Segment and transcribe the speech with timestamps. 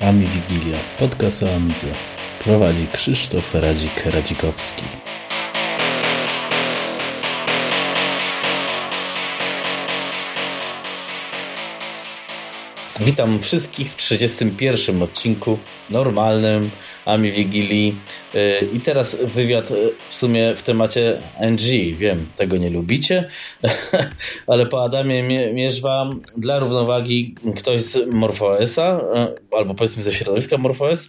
[0.00, 1.86] Ami Wigilia, podcast o Amidze.
[2.44, 4.84] Prowadzi Krzysztof Radzik-Radzikowski.
[13.00, 15.58] Witam wszystkich w 31 odcinku
[15.90, 16.70] normalnym
[17.04, 17.94] Ami Wigilii.
[18.36, 21.96] Y, I teraz wywiad y, w sumie w temacie NG.
[21.96, 23.28] Wiem, tego nie lubicie,
[24.46, 26.06] ale po Adamie Mierzwa
[26.36, 29.00] dla równowagi ktoś z MorphOSa,
[29.52, 31.08] y, albo powiedzmy ze środowiska MorphOS,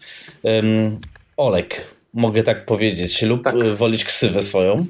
[1.37, 3.55] Olek, mogę tak powiedzieć, lub tak.
[3.75, 4.85] wolić ksywę swoją.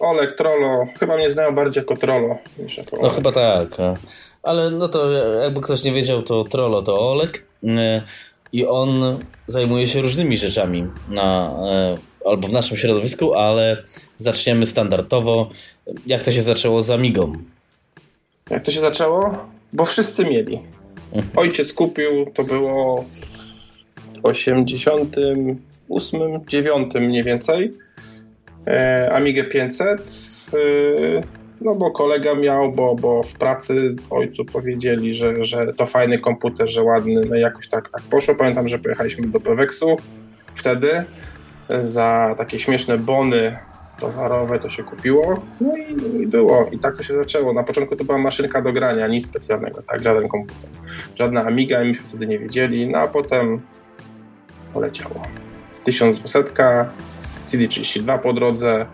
[0.00, 3.76] Olek, Trollo, chyba mnie znają bardziej jako Trollo niż jako No chyba tak,
[4.42, 5.10] ale no to
[5.42, 7.46] jakby ktoś nie wiedział, to Trollo to Olek
[8.52, 13.82] i on zajmuje się różnymi rzeczami na, e, albo w naszym środowisku, ale
[14.18, 15.48] zaczniemy standardowo.
[16.06, 17.32] Jak to się zaczęło z Amigą?
[18.50, 19.36] Jak to się zaczęło?
[19.72, 20.60] Bo wszyscy mieli.
[21.12, 21.32] Mhm.
[21.36, 23.06] Ojciec kupił, to było w
[24.22, 27.72] 88, 9 mniej więcej.
[28.66, 30.12] E, Amigę 500.
[31.64, 36.70] No bo kolega miał, bo, bo w pracy ojcu powiedzieli, że, że to fajny komputer,
[36.70, 38.34] że ładny, no jakoś tak, tak poszło.
[38.34, 39.96] Pamiętam, że pojechaliśmy do Peweksu
[40.54, 41.04] wtedy
[41.82, 43.56] za takie śmieszne bony
[44.00, 46.68] towarowe to się kupiło, no i, i, było.
[46.72, 47.52] I tak to się zaczęło.
[47.52, 50.70] Na początku to była maszynka do grania, nic specjalnego, tak, żaden komputer.
[51.14, 53.60] Żadna Amiga, myśmy wtedy nie wiedzieli, no a potem
[54.72, 55.22] poleciało.
[55.84, 56.44] 1200,
[57.44, 58.86] CD32 po drodze,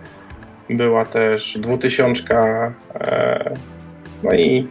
[0.71, 3.55] była też dwutysiączka, e,
[4.23, 4.69] no i,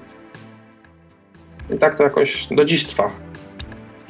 [1.75, 3.11] i tak to jakoś do dziś trwa.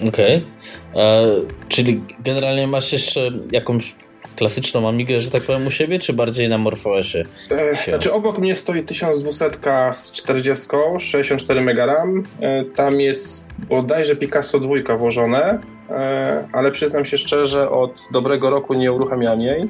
[0.07, 0.45] Okej,
[0.91, 1.03] okay.
[1.03, 1.25] E,
[1.67, 3.95] czyli generalnie masz jeszcze jakąś
[4.37, 7.25] klasyczną Amigę, że tak powiem, u siebie, czy bardziej na MorphOSie?
[7.51, 9.49] E, znaczy obok mnie stoi 1200
[9.91, 10.67] z 40,
[10.99, 12.23] 64 MB RAM.
[12.41, 15.59] E, tam jest bodajże Picasso 2 włożone,
[15.89, 19.69] e, ale przyznam się szczerze, od dobrego roku nie uruchamiam jej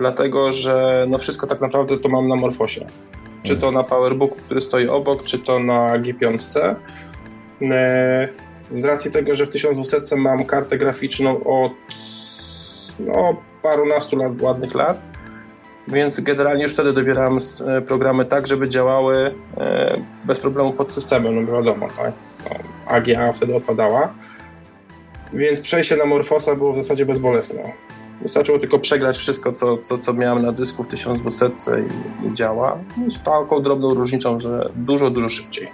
[0.00, 2.86] dlatego że no wszystko tak naprawdę to mam na Morfosie.
[3.42, 6.58] Czy to na Powerbooku, który stoi obok, czy to na G5.
[7.62, 8.28] E,
[8.70, 11.72] z racji tego, że w 1200 mam kartę graficzną od
[12.98, 15.02] no, parunastu lat, ładnych lat,
[15.88, 21.46] więc generalnie już wtedy dobierałem e, programy tak, żeby działały e, bez problemu pod systemem,
[21.46, 22.12] no wiadomo, tak?
[22.44, 22.50] No,
[22.86, 24.14] AGA wtedy odpadała.
[25.32, 27.72] Więc przejście na Morfosa było w zasadzie bezbolesne.
[28.22, 32.78] Wystarczyło tylko przegrać wszystko, co, co, co miałem na dysku w 1200 i, i działa.
[33.08, 35.68] Z taką drobną różnicą, że dużo, dużo szybciej.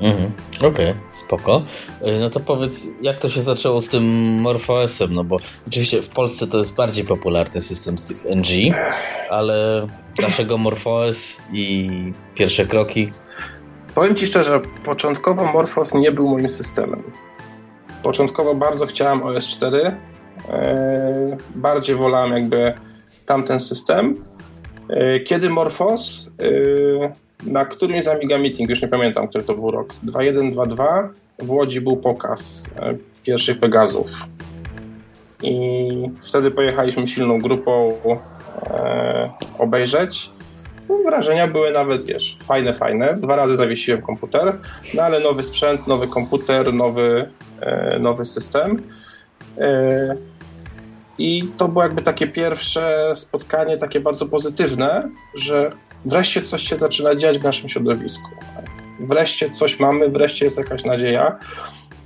[0.00, 0.32] Mhm.
[0.58, 1.62] Okej, okay, spoko.
[2.06, 4.04] Y, no to powiedz, jak to się zaczęło z tym
[4.40, 5.14] MorphOS-em?
[5.14, 8.74] No bo oczywiście w Polsce to jest bardziej popularny system z tych NG,
[9.30, 9.86] ale
[10.16, 11.90] dlaczego MorphOS i
[12.34, 13.12] pierwsze kroki?
[13.94, 17.02] Powiem Ci szczerze, początkowo Morphos nie był moim systemem.
[18.02, 19.96] Początkowo bardzo chciałem OS4, E,
[21.54, 22.74] bardziej wolałem jakby
[23.26, 24.14] tamten system.
[24.88, 27.12] E, kiedy Morphos e,
[27.50, 31.08] na którymś z Amiga Meeting, już nie pamiętam, który to był rok, 2122,
[31.38, 32.64] w Łodzi był pokaz
[33.22, 34.10] pierwszych Pegazów.
[35.42, 35.88] I
[36.22, 37.92] wtedy pojechaliśmy silną grupą
[39.58, 40.30] obejrzeć.
[40.88, 43.14] No, wrażenia były nawet, wiesz, fajne, fajne.
[43.14, 44.58] Dwa razy zawiesiłem komputer,
[44.94, 47.30] no ale nowy sprzęt, nowy komputer, nowy,
[48.00, 48.82] nowy system.
[51.18, 55.72] I to było jakby takie pierwsze spotkanie, takie bardzo pozytywne, że
[56.04, 58.30] wreszcie coś się zaczyna dziać w naszym środowisku.
[59.00, 61.38] Wreszcie coś mamy, wreszcie jest jakaś nadzieja.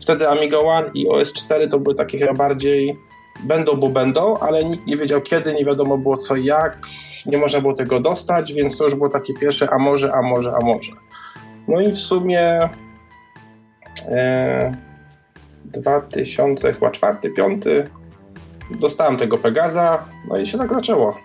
[0.01, 2.97] Wtedy Amiga One i OS 4 to były takie chyba bardziej
[3.45, 6.79] będą, bo będą, ale nikt nie wiedział kiedy, nie wiadomo było co jak,
[7.27, 10.55] nie można było tego dostać, więc to już było takie pierwsze, a może, a może,
[10.55, 10.93] a może.
[11.69, 12.69] No i w sumie
[14.09, 14.77] e,
[15.65, 17.91] 2000, chyba czwarty, piąty,
[18.71, 21.19] dostałem tego Pegaza, no i się tak zaczęło.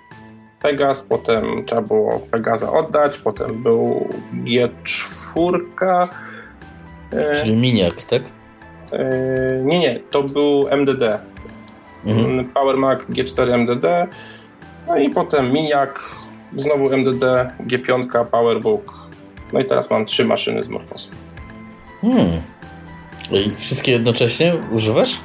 [0.62, 4.08] Pegas, potem trzeba było Pegaza oddać, potem był
[4.44, 6.08] G4.
[7.12, 8.22] E, Czyli miniak, tak?
[8.92, 11.20] E, nie, nie, to był MDD.
[12.06, 12.26] Mhm.
[12.26, 14.08] Mm, Power Mac G4 MDD,
[14.88, 16.12] no i potem miniak,
[16.56, 19.08] znowu MDD, G5, Powerbook.
[19.54, 21.18] No i teraz mam trzy maszyny z Morphosem.
[22.02, 22.42] Hmm.
[23.32, 25.20] I wszystkie jednocześnie używasz?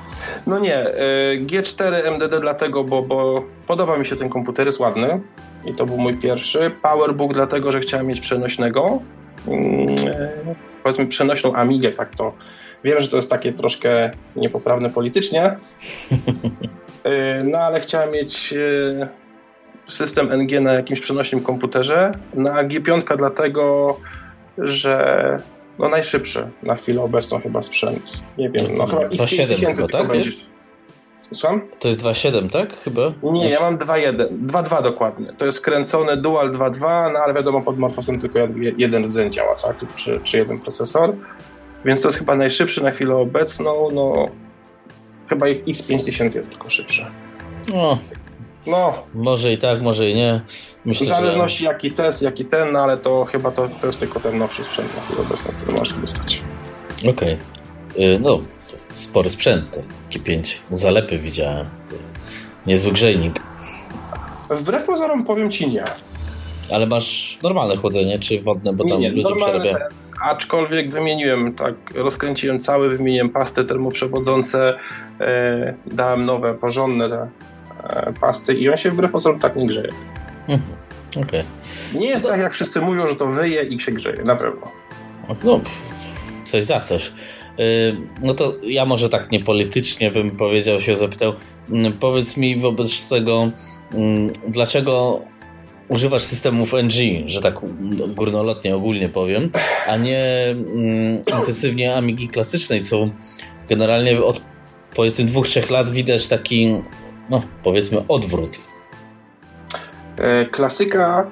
[0.46, 0.93] No nie, y,
[1.46, 5.20] G4 MDD dlatego, bo, bo podoba mi się ten komputer, jest ładny
[5.64, 6.70] i to był mój pierwszy.
[6.82, 9.00] Powerbook dlatego, że chciałem mieć przenośnego,
[9.46, 9.96] mm,
[10.82, 12.32] powiedzmy przenośną Amigę, tak to
[12.84, 15.46] wiem, że to jest takie troszkę niepoprawne politycznie,
[17.40, 19.08] y, no ale chciałem mieć y,
[19.87, 22.12] system NG na jakimś przenośnym komputerze.
[22.34, 23.96] Na G5 dlatego,
[24.58, 25.43] że
[25.78, 28.22] no najszybszy na chwilę obecną chyba sprzęt.
[28.38, 30.30] Nie wiem, no chyba X5000 tak będzie.
[30.30, 30.44] Jest?
[31.34, 31.60] Słucham?
[31.78, 32.80] To jest 2.7, tak?
[32.80, 33.12] Chyba?
[33.22, 34.46] Nie, ja mam 2.1.
[34.46, 35.32] 2.2 dokładnie.
[35.38, 38.38] To jest skręcony Dual 2.2, no ale wiadomo, pod Morphosem tylko
[38.76, 39.76] jeden rdzeń działa, tak?
[39.96, 41.14] Czy, czy jeden procesor.
[41.84, 43.90] Więc to jest chyba najszybszy na chwilę obecną.
[43.90, 44.28] No,
[45.28, 47.06] chyba X5000 jest tylko szybszy.
[47.69, 47.98] No,
[48.67, 49.03] no.
[49.14, 50.41] Może i tak, może i nie.
[50.85, 51.70] Myślę, w zależności że...
[51.70, 54.97] jaki test, jaki ten, no ale to chyba to, to jest tylko ten nowszy sprzęt
[54.97, 56.43] na chwilę obecną, który można dostać.
[56.99, 57.38] Okej.
[57.94, 58.19] Okay.
[58.20, 58.41] No,
[58.93, 59.79] spory sprzęt.
[60.05, 61.67] Taki 5 zalepy widziałem.
[62.67, 63.41] Niezły grzejnik.
[64.50, 65.85] Wbrew pozorom powiem ci nie.
[66.70, 69.76] Ale masz normalne chłodzenie, czy wodne, bo tam nie, ludzie przerabiają?
[70.23, 74.79] Aczkolwiek wymieniłem, tak, rozkręciłem cały, wymieniłem pasty termoprzewodzące,
[75.20, 77.29] e, dałem nowe, porządne
[78.20, 79.93] pasty i on się wbrew pozorom tak nie grzeje.
[80.49, 80.76] Mhm.
[81.20, 81.44] Okay.
[81.94, 84.73] Nie jest no tak, jak wszyscy mówią, że to wyje i się grzeje, na pewno.
[85.44, 85.61] No,
[86.44, 87.12] coś za coś.
[87.58, 91.32] Y, no to ja może tak niepolitycznie bym powiedział, się zapytał,
[91.70, 93.50] mm, powiedz mi wobec tego,
[93.93, 95.23] mm, dlaczego
[95.88, 96.94] używasz systemów NG,
[97.26, 97.61] że tak
[98.14, 99.50] górnolotnie ogólnie powiem,
[99.88, 103.08] a nie mm, intensywnie Amigi klasycznej, co
[103.69, 104.43] generalnie od
[104.94, 106.76] powiedzmy dwóch, trzech lat widać taki,
[107.30, 108.58] no powiedzmy odwrót.
[110.16, 111.30] E, klasyka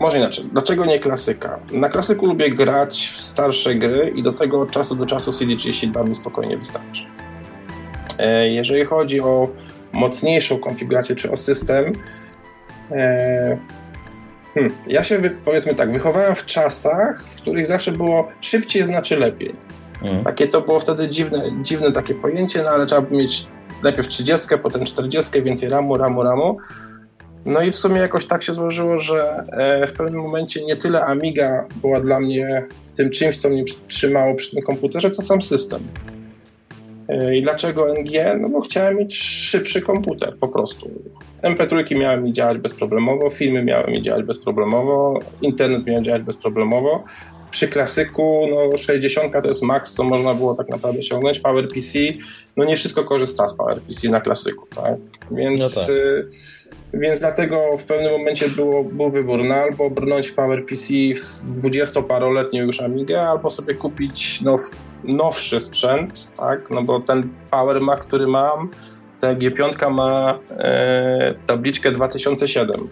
[0.00, 0.44] może inaczej.
[0.52, 1.58] Dlaczego nie klasyka?
[1.72, 6.08] Na klasyku lubię grać w starsze gry i do tego od czasu do czasu CD32
[6.08, 7.06] mi spokojnie wystarczy.
[8.18, 9.48] E, jeżeli chodzi o
[9.92, 11.92] mocniejszą konfigurację czy o system,
[12.90, 13.58] e,
[14.54, 19.54] hmm, ja się powiedzmy tak, wychowałem w czasach, w których zawsze było szybciej znaczy lepiej.
[20.02, 20.24] Mhm.
[20.24, 23.46] Takie to było wtedy dziwne, dziwne takie pojęcie, no ale trzeba by mieć
[23.82, 26.56] najpierw 30, potem 40, więcej ramu, ramu, ramu.
[27.44, 31.04] No i w sumie jakoś tak się złożyło, że e, w pewnym momencie nie tyle
[31.04, 32.66] Amiga była dla mnie
[32.96, 35.82] tym czymś, co mnie trzymało przy tym komputerze, co sam system.
[37.08, 38.38] E, I dlaczego NG?
[38.40, 40.90] No bo chciałem mieć szybszy komputer, po prostu.
[41.42, 47.04] MP3 miały mi działać bezproblemowo, filmy miały mi działać bezproblemowo, internet miał działać bezproblemowo.
[47.50, 51.40] Przy klasyku, no 60 to jest max, co można było tak naprawdę osiągnąć.
[51.40, 51.98] PowerPC,
[52.56, 54.94] no nie wszystko korzysta z PowerPC na klasyku, tak?
[55.30, 55.60] Więc...
[55.60, 55.88] No tak.
[55.88, 56.30] Y
[56.94, 60.88] więc dlatego w pewnym momencie było, był wybór, no albo brnąć w PowerPC
[61.44, 64.60] w 20-paroletnią już Amigę, albo sobie kupić now,
[65.04, 66.70] nowszy sprzęt, tak?
[66.70, 68.70] No bo ten Power Mac, który mam,
[69.20, 72.88] ta G5 ma e, tabliczkę 2007.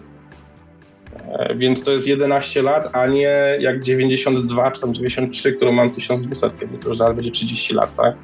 [1.31, 5.91] E, więc to jest 11 lat, a nie jak 92 czy tam 93, którą mam
[5.91, 8.15] 1200, bo to już zaraz będzie 30 lat, tak?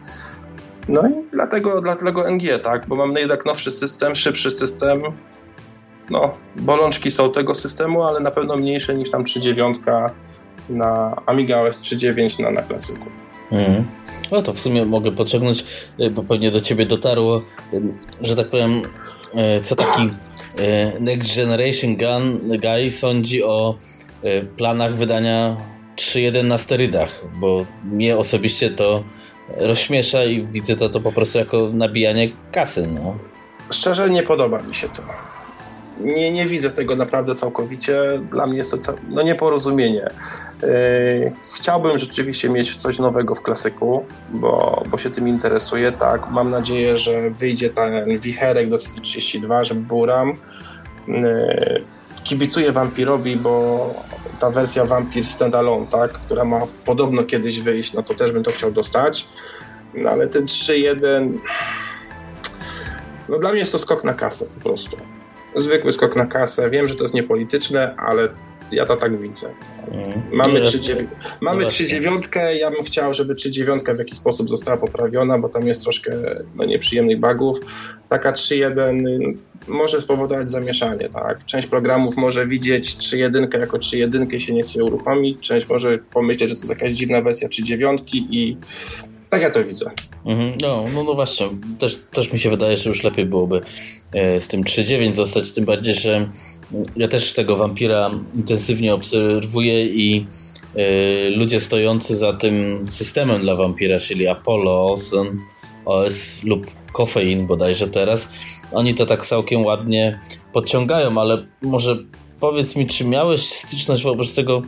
[0.88, 2.88] No i dlatego, dlatego NG, tak?
[2.88, 5.02] Bo mam jednak nowszy system, szybszy system,
[6.10, 10.10] no, bolączki są tego systemu, ale na pewno mniejsze niż tam 3.9
[10.70, 13.06] na Amiga OS 3.9 na, na klasyku.
[13.52, 13.86] Mhm.
[14.32, 15.66] No to w sumie mogę pociągnąć,
[16.00, 17.42] y, bo pewnie do ciebie dotarło,
[17.74, 17.82] y,
[18.22, 18.82] że tak powiem,
[19.58, 20.10] y, co taki
[21.00, 23.76] Next Generation Gun Guy sądzi o
[24.58, 25.58] planach wydania
[25.96, 29.04] 3.1 na sterydach, bo mnie osobiście to
[29.58, 32.88] rozśmiesza i widzę to, to po prostu jako nabijanie kasy.
[32.88, 33.18] No.
[33.72, 35.02] Szczerze nie podoba mi się to
[36.00, 38.20] nie, nie widzę tego naprawdę całkowicie.
[38.32, 40.10] Dla mnie jest to no, nieporozumienie.
[40.62, 45.92] Yy, chciałbym rzeczywiście mieć coś nowego w klasyku, bo, bo się tym interesuję.
[45.92, 50.34] Tak, mam nadzieję, że wyjdzie ten wicherek do CD32, żeby był RAM.
[51.08, 51.84] Yy,
[52.24, 53.94] kibicuję Vampirowi, bo
[54.40, 58.52] ta wersja Vampir Standalone, tak, która ma podobno kiedyś wyjść, no to też bym to
[58.52, 59.28] chciał dostać.
[59.94, 61.38] No ale ten 3.1
[63.30, 64.98] no dla mnie jest to skok na kasę po prostu
[65.56, 66.70] zwykły skok na kasę.
[66.70, 68.30] Wiem, że to jest niepolityczne, ale
[68.72, 69.50] ja to tak widzę.
[69.92, 70.22] Mm.
[70.32, 71.06] Mamy, trzy, dziewię...
[71.42, 75.50] Mamy trzy dziewiątkę, ja bym chciał, żeby trzy dziewiątka w jakiś sposób została poprawiona, bo
[75.50, 76.12] tam jest troszkę
[76.56, 77.60] no, nieprzyjemnych bugów.
[78.10, 79.34] Taka 3.1
[79.68, 81.10] może spowodować zamieszanie.
[81.10, 81.46] Tak?
[81.46, 86.56] Część programów może widzieć 3.1 jako 3.1 się nie chce uruchomić, część może pomyśleć, że
[86.56, 88.58] to jest jakaś dziwna wersja 3.9 i
[89.34, 89.92] tak ja to widzę.
[90.26, 91.50] Mhm, no, no, no właśnie,
[91.80, 93.62] też, też mi się wydaje, że już lepiej byłoby
[94.14, 96.30] e, z tym 3.9 zostać, tym bardziej, że
[96.96, 100.26] ja też tego wampira intensywnie obserwuję i
[100.76, 105.40] y, ludzie stojący za tym systemem dla wampira, czyli Apollo, Ocean,
[105.86, 108.30] OS lub Kofein bodajże teraz,
[108.72, 110.20] oni to tak całkiem ładnie
[110.54, 111.98] podciągają, ale może
[112.40, 114.62] powiedz mi, czy miałeś styczność wobec tego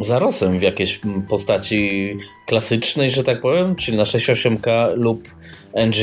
[0.00, 5.28] zarosem w jakiejś postaci klasycznej, że tak powiem, czyli na 68K lub
[5.74, 5.96] NG?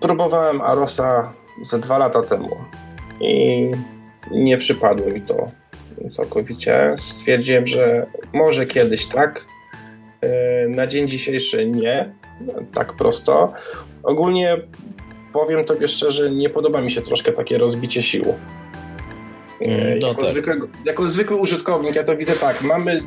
[0.00, 2.56] Próbowałem Arosa ze dwa lata temu
[3.20, 3.70] i
[4.30, 5.46] nie przypadło mi to
[6.10, 6.96] całkowicie.
[6.98, 9.44] Stwierdziłem, że może kiedyś tak,
[10.20, 12.12] e, na dzień dzisiejszy nie,
[12.74, 13.52] tak prosto.
[14.02, 14.56] Ogólnie
[15.32, 18.24] powiem Tobie szczerze, nie podoba mi się troszkę takie rozbicie sił.
[19.66, 20.30] Mm, no jako, tak.
[20.30, 23.02] zwykłego, jako zwykły użytkownik ja to widzę tak, mamy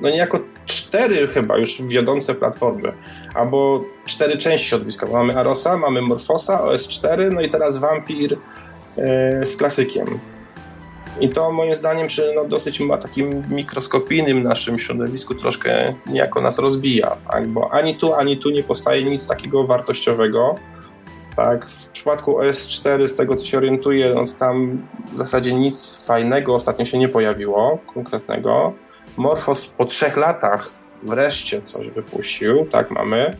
[0.00, 2.92] no niejako cztery chyba już wiodące platformy,
[3.34, 5.06] albo cztery części środowiska.
[5.06, 10.18] Mamy Arosa, mamy Morfosa, OS4, no i teraz Vampir yy, z klasykiem.
[11.20, 16.58] I to moim zdaniem przy no, dosyć ma takim mikroskopijnym naszym środowisku troszkę niejako nas
[16.58, 17.48] rozbija, tak?
[17.48, 20.54] bo ani tu, ani tu nie powstaje nic takiego wartościowego.
[21.36, 26.54] Tak, w przypadku OS4, z tego co się orientuję, no tam w zasadzie nic fajnego
[26.54, 28.72] ostatnio się nie pojawiło, konkretnego.
[29.16, 30.70] Morfos po trzech latach
[31.02, 33.36] wreszcie coś wypuścił, tak mamy.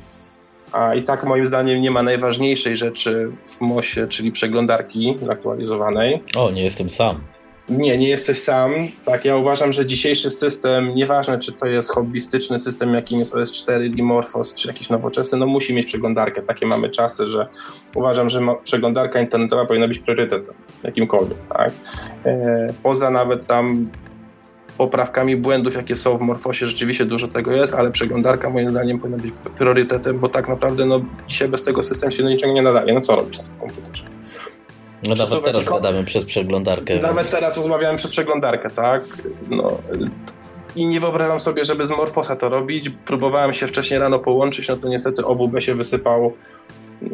[0.73, 6.23] A i tak moim zdaniem nie ma najważniejszej rzeczy w MOSie, czyli przeglądarki zaktualizowanej.
[6.37, 7.21] O, nie jestem sam.
[7.69, 8.75] Nie, nie jesteś sam.
[9.05, 13.81] Tak, ja uważam, że dzisiejszy system, nieważne czy to jest hobbystyczny system, jakim jest OS4,
[13.81, 16.43] Limorphos, czy jakiś nowoczesny, no musi mieć przeglądarkę.
[16.43, 17.49] Takie mamy czasy, że
[17.95, 21.39] uważam, że przeglądarka internetowa powinna być priorytetem, jakimkolwiek.
[21.49, 21.73] Tak?
[22.27, 23.91] E, poza nawet tam
[24.79, 29.23] poprawkami błędów, jakie są w Morfosie, rzeczywiście dużo tego jest, ale przeglądarka moim zdaniem powinna
[29.23, 32.95] być priorytetem, bo tak naprawdę no, dzisiaj bez tego system się do niczego nie nadaje.
[32.95, 34.05] No co robić na komputerze?
[35.09, 36.95] No nawet teraz gadamy przez przeglądarkę.
[36.95, 37.31] Nawet więc...
[37.31, 39.05] teraz rozmawiałem przez przeglądarkę, tak?
[39.51, 39.79] No,
[40.77, 42.91] I nie wyobrażam sobie, żeby z Morfosa to robić.
[43.07, 46.33] Próbowałem się wcześniej rano połączyć, no to niestety OWB się wysypał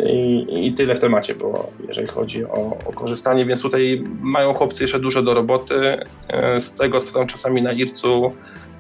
[0.07, 4.85] i, i tyle w temacie było, jeżeli chodzi o, o, korzystanie, więc tutaj mają chłopcy
[4.85, 6.05] jeszcze dużo do roboty.
[6.29, 8.33] E, z tego, co tam czasami na IRCU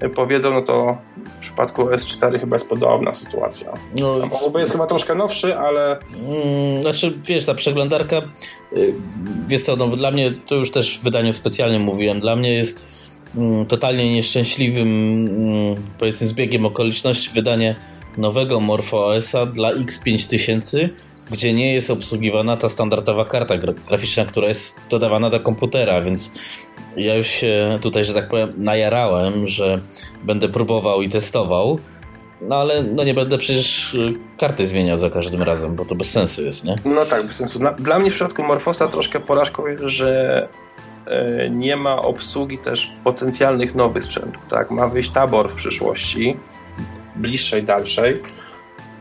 [0.08, 0.98] powiedzą, no to
[1.36, 3.72] w przypadku S4 chyba jest podobna sytuacja.
[4.00, 5.98] No, OWB jest chyba troszkę nowszy, ale...
[6.00, 8.22] Mm, znaczy, wiesz, ta przeglądarka,
[8.76, 8.94] y,
[9.48, 12.84] wiesz co, no, dla mnie, to już też w wydaniu specjalnie mówiłem, dla mnie jest
[13.36, 14.88] mm, totalnie nieszczęśliwym,
[15.26, 17.76] mm, powiedzmy, zbiegiem okoliczności wydanie
[18.16, 20.88] nowego MorphOS-a dla X5000,
[21.30, 23.54] gdzie nie jest obsługiwana ta standardowa karta
[23.88, 26.32] graficzna, która jest dodawana do komputera, więc
[26.96, 29.80] ja już się tutaj, że tak powiem, najarałem, że
[30.24, 31.78] będę próbował i testował,
[32.40, 36.10] no ale no nie będę przecież y, karty zmieniał za każdym razem, bo to bez
[36.10, 36.74] sensu jest, nie?
[36.84, 37.60] No tak, bez sensu.
[37.78, 40.48] Dla mnie w przypadku Morfosa troszkę porażką jest, że
[41.06, 44.42] e, nie ma obsługi też potencjalnych nowych sprzętów.
[44.50, 44.70] Tak?
[44.70, 46.36] Ma wyjść tabor w przyszłości,
[47.16, 48.22] bliższej, dalszej.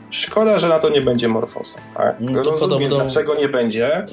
[0.09, 1.81] Szkoda, że na to nie będzie Morfosa.
[1.97, 2.15] Tak?
[2.19, 2.95] No Rozumiem, podobno...
[2.95, 4.05] dlaczego nie będzie.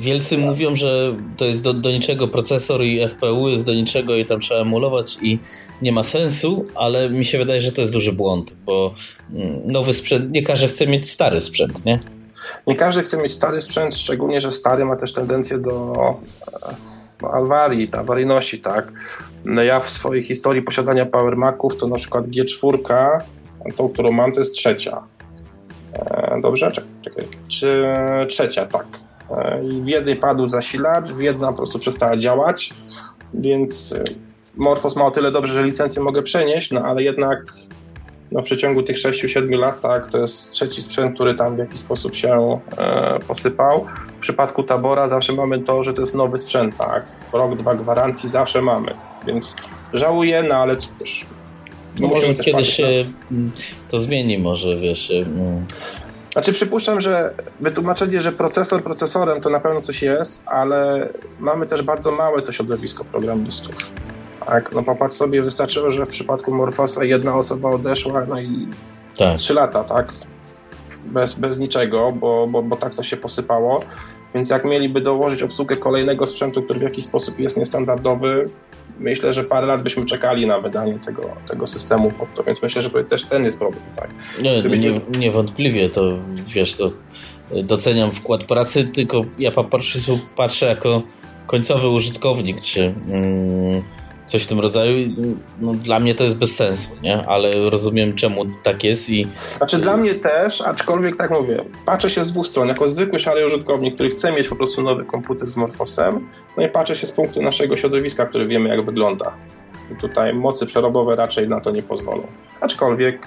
[0.00, 4.24] Wielcy mówią, że to jest do, do niczego procesor i FPU jest do niczego i
[4.24, 5.38] tam trzeba emulować i
[5.82, 8.94] nie ma sensu, ale mi się wydaje, że to jest duży błąd, bo
[9.34, 12.00] mm, nowy sprzęt, nie każdy chce mieć stary sprzęt, nie?
[12.66, 15.94] Nie każdy chce mieć stary sprzęt, szczególnie, że stary ma też tendencję do,
[17.20, 18.92] do awarii, awaryjności, tak?
[19.44, 23.20] No ja w swojej historii posiadania Power Maców to na przykład G4,
[23.76, 25.02] tą, którą mam, to jest trzecia.
[25.92, 26.72] E, dobrze?
[27.02, 27.24] Czekaj.
[27.48, 27.86] Czy
[28.28, 29.09] trzecia, tak.
[29.36, 32.74] E, I w jednej padł zasilacz, w jednej po prostu przestała działać,
[33.34, 34.04] więc e,
[34.56, 37.52] Morphos ma o tyle dobrze, że licencję mogę przenieść, no ale jednak
[38.32, 41.80] no, w przeciągu tych 6-7 lat tak, to jest trzeci sprzęt, który tam w jakiś
[41.80, 43.86] sposób się e, posypał.
[44.18, 47.04] W przypadku Tabora zawsze mamy to, że to jest nowy sprzęt, tak.
[47.32, 48.94] Rok, dwa gwarancji zawsze mamy,
[49.26, 49.54] więc
[49.92, 51.26] żałuję, no ale cóż.
[52.00, 53.04] No może kiedyś się
[53.88, 55.12] to zmieni, może wiesz.
[56.32, 61.08] Znaczy przypuszczam, że wytłumaczenie, że procesor procesorem to na pewno coś jest, ale
[61.40, 63.74] mamy też bardzo małe to środowisko programistów.
[64.46, 68.68] Tak, no popatrz sobie, wystarczyło, że w przypadku Morfosa jedna osoba odeszła, no i
[69.18, 69.38] tak.
[69.38, 70.12] trzy lata, tak?
[71.04, 73.80] Bez, bez niczego, bo, bo, bo tak to się posypało.
[74.34, 78.46] Więc jak mieliby dołożyć obsługę kolejnego sprzętu, który w jakiś sposób jest niestandardowy,
[78.98, 82.12] myślę, że parę lat byśmy czekali na wydanie tego, tego systemu
[82.46, 83.82] więc myślę, że też ten jest problem.
[83.96, 84.10] Tak?
[84.42, 86.90] Nie, nie, niewątpliwie to wiesz, to
[87.62, 89.98] doceniam wkład pracy, tylko ja patrzę,
[90.36, 91.02] patrzę jako
[91.46, 93.82] końcowy użytkownik, czy mm,
[94.30, 95.08] coś w tym rodzaju.
[95.60, 97.26] No, dla mnie to jest bez sensu, nie?
[97.26, 99.28] ale rozumiem czemu tak jest i...
[99.56, 103.46] Znaczy dla mnie też, aczkolwiek tak mówię, patrzę się z dwóch stron, jako zwykły szary
[103.46, 107.12] użytkownik, który chce mieć po prostu nowy komputer z Morfosem, no i patrzę się z
[107.12, 109.34] punktu naszego środowiska, który wiemy jak wygląda.
[109.92, 112.22] I tutaj mocy przerobowe raczej na to nie pozwolą.
[112.60, 113.26] Aczkolwiek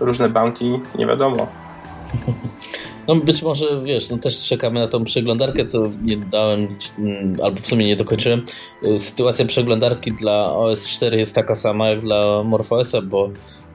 [0.00, 0.64] różne bounty,
[0.98, 1.46] nie wiadomo.
[3.08, 7.60] No być może, wiesz, no też czekamy na tą przeglądarkę, co nie dałem, mm, albo
[7.60, 8.42] w sumie nie dokończyłem.
[8.84, 13.30] Y, sytuacja przeglądarki dla OS4 jest taka sama jak dla MorphOSa, bo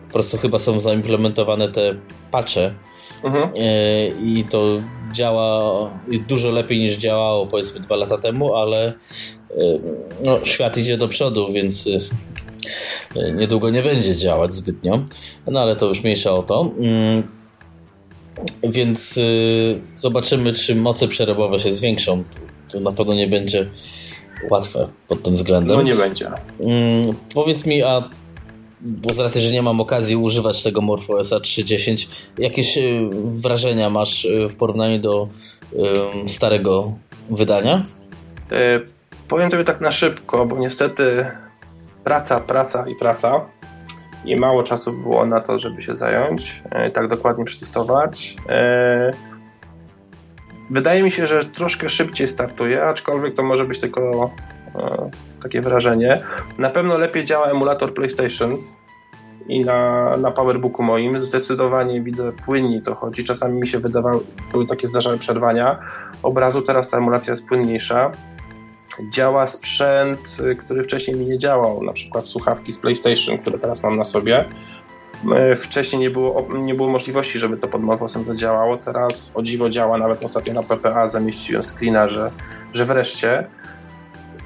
[0.08, 1.96] po prostu chyba są zaimplementowane te
[2.32, 2.74] patche
[3.24, 3.50] mhm.
[4.24, 4.82] i to
[5.14, 5.90] działa
[6.28, 8.94] dużo lepiej niż działało powiedzmy dwa lata temu, ale
[10.24, 11.90] no, świat idzie do przodu, więc
[13.36, 15.06] niedługo nie będzie działać zbytnio.
[15.48, 16.72] No ale to już mniejsza o to.
[18.64, 19.20] Więc
[19.96, 22.24] zobaczymy, czy moce przerobowe się zwiększą.
[22.70, 23.70] To na pewno nie będzie
[24.50, 25.78] łatwe pod tym względem.
[25.78, 26.28] No nie będzie.
[26.60, 28.10] Mm, powiedz mi, a
[28.82, 34.26] bo z racji, że nie mam okazji używać tego MorphOSa 3.10, jakieś y, wrażenia masz
[34.26, 35.28] y, w porównaniu do
[35.74, 36.94] y, starego
[37.30, 37.86] wydania?
[39.28, 41.26] Powiem tobie tak na szybko, bo niestety
[42.04, 43.46] praca, praca i praca
[44.26, 48.36] i mało czasu było na to, żeby się zająć, e, tak dokładnie przetestować.
[48.50, 49.12] E,
[50.70, 54.32] wydaje mi się, że troszkę szybciej startuje, aczkolwiek to może być tylko
[55.44, 56.22] takie wrażenie.
[56.58, 58.58] Na pewno lepiej działa emulator PlayStation
[59.48, 61.24] i na, na Powerbooku moim.
[61.24, 63.24] Zdecydowanie widzę płynniej to chodzi.
[63.24, 64.20] Czasami mi się wydawały,
[64.52, 65.80] były takie zdarzałe przerwania
[66.24, 68.12] obrazu, teraz ta emulacja jest płynniejsza.
[69.10, 70.20] Działa sprzęt,
[70.60, 74.46] który wcześniej mi nie działał, na przykład słuchawki z PlayStation, które teraz mam na sobie.
[75.36, 78.78] E, wcześniej nie było, nie było możliwości, żeby to pod Morphosem zadziałało.
[78.78, 82.32] Teraz o dziwo działa, nawet ostatnio na PPA zamieściłem screena, że,
[82.74, 83.48] że wreszcie.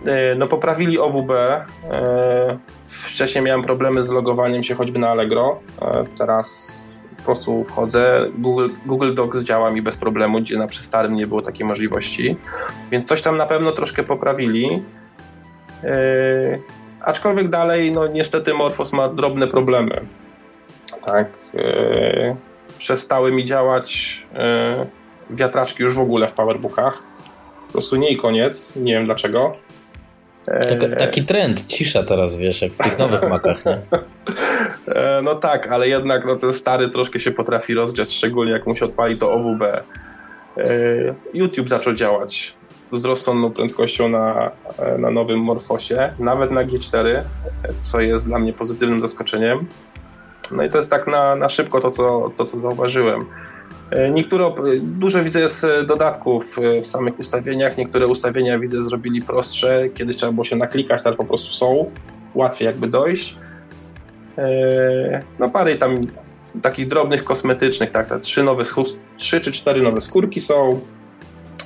[0.05, 1.31] E, no poprawili OWB.
[2.87, 5.59] Wcześniej miałem problemy z logowaniem się choćby na Allegro.
[6.17, 6.78] Teraz
[7.19, 8.25] po prostu wchodzę.
[8.37, 12.35] Google, Google Docs działa mi bez problemu, gdzie na przy starym nie było takiej możliwości.
[12.91, 14.83] Więc coś tam na pewno troszkę poprawili.
[17.01, 20.01] aczkolwiek dalej, no niestety Morphos ma drobne problemy.
[21.05, 21.27] Tak.
[22.77, 24.19] przestały mi działać
[25.29, 27.03] wiatraczki już w ogóle w powerbookach.
[27.67, 28.75] Po prostu nie i koniec.
[28.75, 29.55] Nie wiem dlaczego.
[30.69, 33.81] Taki, taki trend, cisza teraz, wiesz, jak w tych nowych makach, nie?
[34.95, 38.75] E, no tak, ale jednak no, ten stary troszkę się potrafi rozgrzać, szczególnie jak mu
[38.75, 39.61] się odpali to OWB.
[39.63, 39.83] E,
[41.33, 42.53] YouTube zaczął działać
[42.93, 44.51] z rozsądną prędkością na,
[44.97, 47.21] na nowym Morfosie, nawet na G4,
[47.83, 49.67] co jest dla mnie pozytywnym zaskoczeniem.
[50.51, 53.25] No i to jest tak na, na szybko to co, to, co zauważyłem.
[53.91, 57.77] E, niektóre, dużo widzę jest e, dodatków e, w samych ustawieniach.
[57.77, 59.89] Niektóre ustawienia widzę zrobili prostsze.
[59.89, 61.91] Kiedyś trzeba było się naklikać, teraz po prostu są.
[62.35, 63.37] Łatwiej jakby dojść.
[65.39, 66.01] No parę tam
[66.61, 68.63] takich drobnych kosmetycznych, tak, tak trzy, nowe,
[69.17, 70.79] trzy czy cztery nowe skórki są.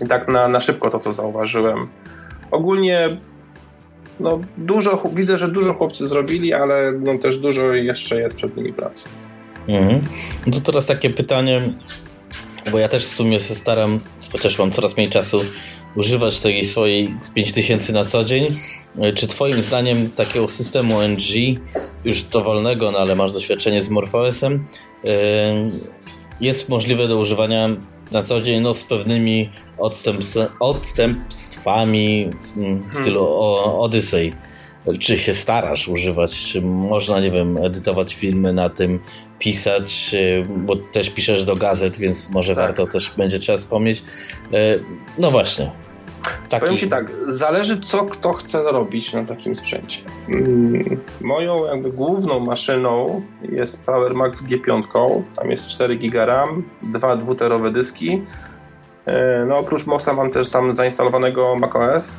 [0.05, 1.88] I tak na, na szybko to, co zauważyłem.
[2.51, 3.17] Ogólnie
[4.19, 8.73] no, dużo, widzę, że dużo chłopcy zrobili, ale no, też dużo jeszcze jest przed nimi
[8.73, 9.09] pracy.
[9.67, 10.01] Mhm.
[10.47, 11.62] No to teraz takie pytanie,
[12.71, 13.99] bo ja też w sumie się staram,
[14.32, 15.41] chociaż mam coraz mniej czasu,
[15.95, 18.47] używać tej swojej z 5000 na co dzień.
[19.15, 21.60] Czy Twoim zdaniem takiego systemu NG,
[22.06, 24.67] już dowolnego, no ale masz doświadczenie z MorphOSem,
[26.41, 27.69] jest możliwe do używania
[28.12, 29.49] na co dzień no, z pewnymi
[30.60, 32.30] odstępstwami
[32.91, 33.28] w stylu
[33.80, 34.34] Odyssey?
[34.99, 36.45] Czy się starasz używać?
[36.45, 38.99] Czy można, nie wiem, edytować filmy na tym,
[39.39, 42.63] pisać, y, bo też piszesz do gazet, więc może tak.
[42.63, 44.04] warto też będzie trzeba wspomnieć.
[44.54, 44.84] Y,
[45.17, 45.72] no właśnie.
[46.50, 46.62] Taki...
[46.62, 50.02] Powiem Ci tak, zależy co kto chce robić na takim sprzęcie.
[50.30, 50.84] Mm,
[51.22, 57.72] moją jakby główną maszyną jest Power Max G5, tam jest 4 GB RAM, dwa dwuterowe
[57.72, 58.22] dyski.
[59.08, 62.15] Y, no oprócz MOSa mam też tam zainstalowanego macOS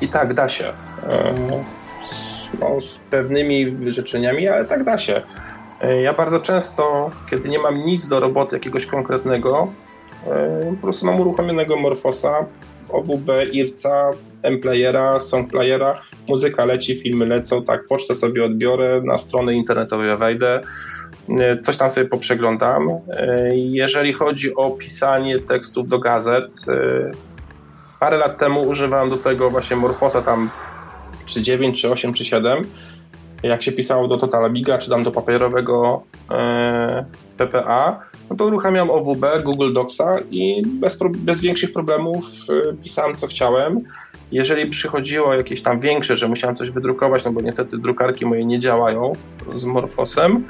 [0.00, 0.72] i tak da się.
[2.60, 5.22] No, z pewnymi wyrzeczeniami, ale tak da się.
[5.80, 9.72] E, ja bardzo często, kiedy nie mam nic do roboty jakiegoś konkretnego,
[10.26, 12.46] e, po prostu mam uruchomionego Morfosa,
[12.88, 14.10] OWB, IRCA,
[14.42, 20.60] M-playera, songplayera, muzyka leci, filmy lecą, tak, pocztę sobie odbiorę, na strony internetowe wejdę,
[21.28, 22.88] e, coś tam sobie poprzeglądam.
[23.54, 26.50] Jeżeli chodzi o pisanie tekstów do gazet,
[28.00, 30.50] parę lat temu używałem do tego właśnie Morfosa tam
[31.26, 32.66] czy 9, czy 8, czy 7
[33.42, 37.04] jak się pisało do Total Biga, czy tam do papierowego e,
[37.36, 43.26] PPA, no to uruchamiam OWB, Google Docsa i bez, bez większych problemów e, pisałem co
[43.26, 43.80] chciałem.
[44.32, 48.58] Jeżeli przychodziło jakieś tam większe, że musiałem coś wydrukować, no bo niestety drukarki moje nie
[48.58, 49.12] działają
[49.56, 50.44] z Morfosem,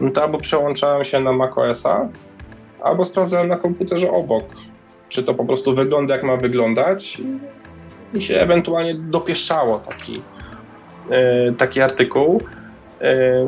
[0.00, 2.08] no to albo przełączałem się na macOSa,
[2.82, 4.44] albo sprawdzałem na komputerze obok,
[5.08, 7.22] czy to po prostu wygląda jak ma wyglądać
[8.14, 10.22] i się ewentualnie dopieszczało taki,
[11.58, 12.42] taki artykuł.
[13.00, 13.46] E,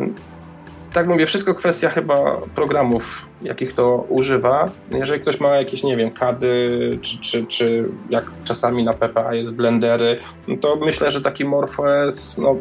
[0.93, 4.71] tak mówię, wszystko kwestia chyba programów, jakich to używa.
[4.91, 9.53] Jeżeli ktoś ma jakieś, nie wiem, kady, czy, czy, czy jak czasami na PPA jest
[9.55, 10.19] blendery,
[10.49, 12.57] no to myślę, że taki MorphOS, no,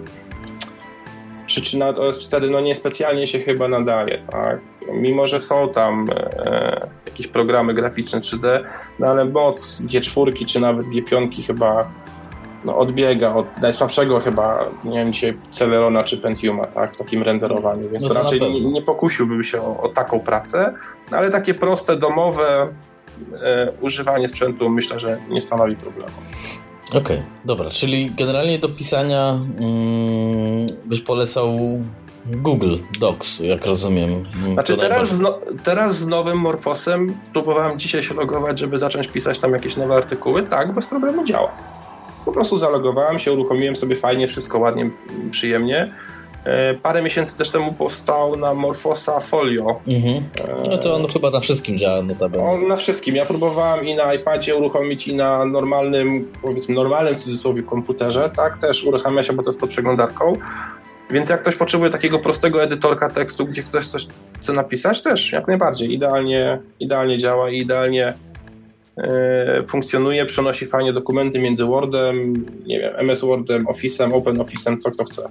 [1.48, 4.60] 3 czy nawet OS 4 no niespecjalnie się chyba nadaje, tak?
[4.94, 8.64] Mimo, że są tam e, jakieś programy graficzne 3D,
[9.00, 11.92] no ale moc G4 czy nawet G5 chyba
[12.68, 17.90] no, odbiega od najsłabszego chyba, nie wiem, dzisiaj Celerona czy Pentiuma, tak, w takim renderowaniu,
[17.90, 20.74] więc no to, to raczej nie, nie, pokusiłbym się o, o, taką pracę,
[21.12, 22.68] no, ale takie proste, domowe
[23.44, 26.12] e, używanie sprzętu myślę, że nie stanowi problemu.
[26.90, 31.60] Okej, okay, dobra, czyli generalnie do pisania mm, byś polecał
[32.26, 34.26] Google Docs, jak rozumiem.
[34.54, 39.40] Znaczy teraz, z no, teraz z nowym Morfosem próbowałem dzisiaj się logować, żeby zacząć pisać
[39.40, 40.44] tam jakieś nowe artykuły.
[40.44, 41.77] Tak, bez problemu działa.
[42.28, 44.90] Po prostu zalogowałem się, uruchomiłem sobie fajnie, wszystko ładnie,
[45.32, 45.94] przyjemnie.
[46.46, 49.80] E, parę miesięcy też temu powstał na Morfosa Folio.
[49.88, 50.24] Mhm.
[50.70, 52.44] No to on chyba na wszystkim działa notabene.
[52.44, 53.16] On na wszystkim.
[53.16, 58.58] Ja próbowałem i na iPadzie uruchomić i na normalnym, powiedzmy normalnym w cudzysłowie komputerze, tak,
[58.62, 60.38] też uruchamia się, bo to jest pod przeglądarką.
[61.10, 64.08] Więc jak ktoś potrzebuje takiego prostego edytorka tekstu, gdzie ktoś coś
[64.42, 65.94] chce napisać, też jak najbardziej.
[65.94, 68.27] Idealnie, idealnie działa i idealnie E,
[69.68, 75.04] funkcjonuje, przenosi fajnie dokumenty między Wordem, nie wiem, MS Wordem, Office'em, Open Office'em, co kto
[75.06, 75.30] chce.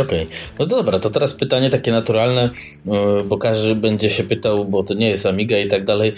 [0.00, 0.26] Okej, okay.
[0.58, 2.50] no dobra, to teraz pytanie takie naturalne,
[2.86, 6.12] e, bo każdy będzie się pytał, bo to nie jest Amiga i tak dalej,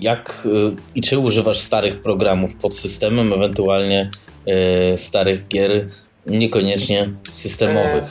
[0.00, 4.10] jak e, i czy używasz starych programów pod systemem, ewentualnie
[4.96, 5.86] starych gier,
[6.26, 8.04] niekoniecznie systemowych?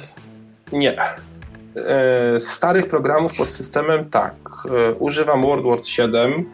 [0.73, 0.97] E, nie.
[0.99, 4.35] E, starych programów pod systemem tak.
[4.65, 6.49] E, używam WordWord 7,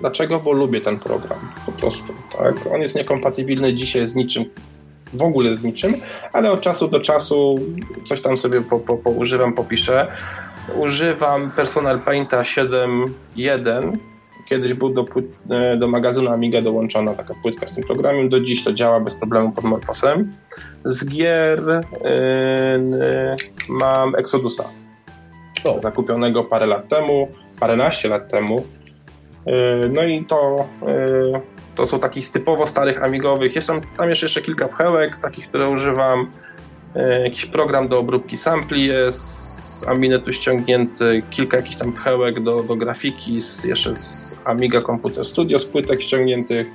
[0.00, 0.40] Dlaczego?
[0.40, 1.38] Bo lubię ten program.
[1.66, 2.12] Po prostu.
[2.38, 2.54] Tak?
[2.74, 4.44] On jest niekompatybilny dzisiaj z niczym,
[5.12, 5.94] w ogóle z niczym,
[6.32, 7.60] ale od czasu do czasu
[8.04, 10.12] coś tam sobie po, po, poużywam, popiszę.
[10.76, 13.96] Używam Personal Painta 7.1.
[14.48, 15.06] Kiedyś był do,
[15.50, 18.28] e, do magazynu Amiga dołączona taka płytka z tym programem.
[18.28, 20.32] Do dziś to działa bez problemu pod Morphosem.
[20.84, 23.36] Z gier yy,
[23.68, 24.64] mam Exodusa.
[25.64, 25.80] O.
[25.80, 27.28] Zakupionego parę lat temu,
[27.60, 28.64] paręnaście lat temu
[29.90, 31.40] no i to, e,
[31.74, 33.56] to są takich typowo starych amigowych.
[33.56, 36.30] Jest tam, tam jeszcze, jeszcze kilka pchełek, takich, które używam.
[36.94, 42.62] E, jakiś program do obróbki sampli jest z Aminetu ściągnięty, kilka jakichś tam pchełek do,
[42.62, 46.66] do grafiki, z, jeszcze z Amiga Computer Studio, z płytek ściągniętych.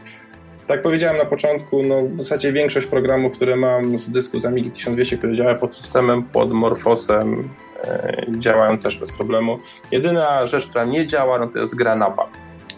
[0.68, 4.72] Tak powiedziałem na początku, no w zasadzie większość programów, które mam z dysku z Amigi
[4.72, 7.50] 1200, które działa pod systemem, pod Morfosem,
[7.84, 9.58] e, działają też bez problemu.
[9.92, 12.30] Jedyna rzecz, która nie działa, no to jest gra NAPA.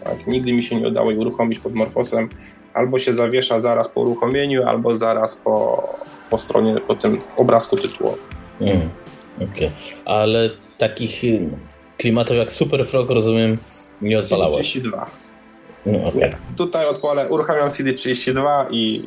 [0.03, 0.27] Tak?
[0.27, 2.29] Nigdy mi się nie udało jej uruchomić pod Morfosem.
[2.73, 5.83] Albo się zawiesza zaraz po uruchomieniu, albo zaraz po,
[6.29, 8.19] po stronie, po tym obrazku tytułowym.
[8.61, 8.89] Mm,
[9.37, 9.71] okay.
[10.05, 11.49] ale takich y,
[11.97, 13.57] klimatów jak Super Frog rozumiem
[14.01, 14.67] nie odpalałeś?
[14.69, 15.09] 32.
[15.85, 16.35] No, okay.
[16.57, 19.05] Tutaj odpalę, uruchamiam CD32 i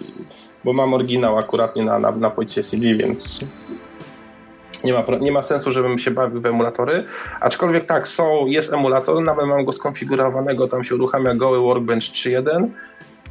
[0.64, 3.40] bo mam oryginał akurat na, na, na płycie CD, więc
[4.84, 7.04] nie ma, nie ma sensu, żebym się bawił w emulatory.
[7.40, 12.66] Aczkolwiek tak, są, jest emulator, nawet mam go skonfigurowanego, tam się uruchamia goły Workbench 3.1.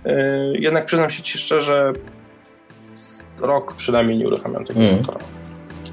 [0.06, 1.94] Yy, jednak przyznam się Ci szczerze,
[3.40, 4.92] rok przynajmniej nie uruchamiam tego mm.
[4.92, 5.20] emulatora.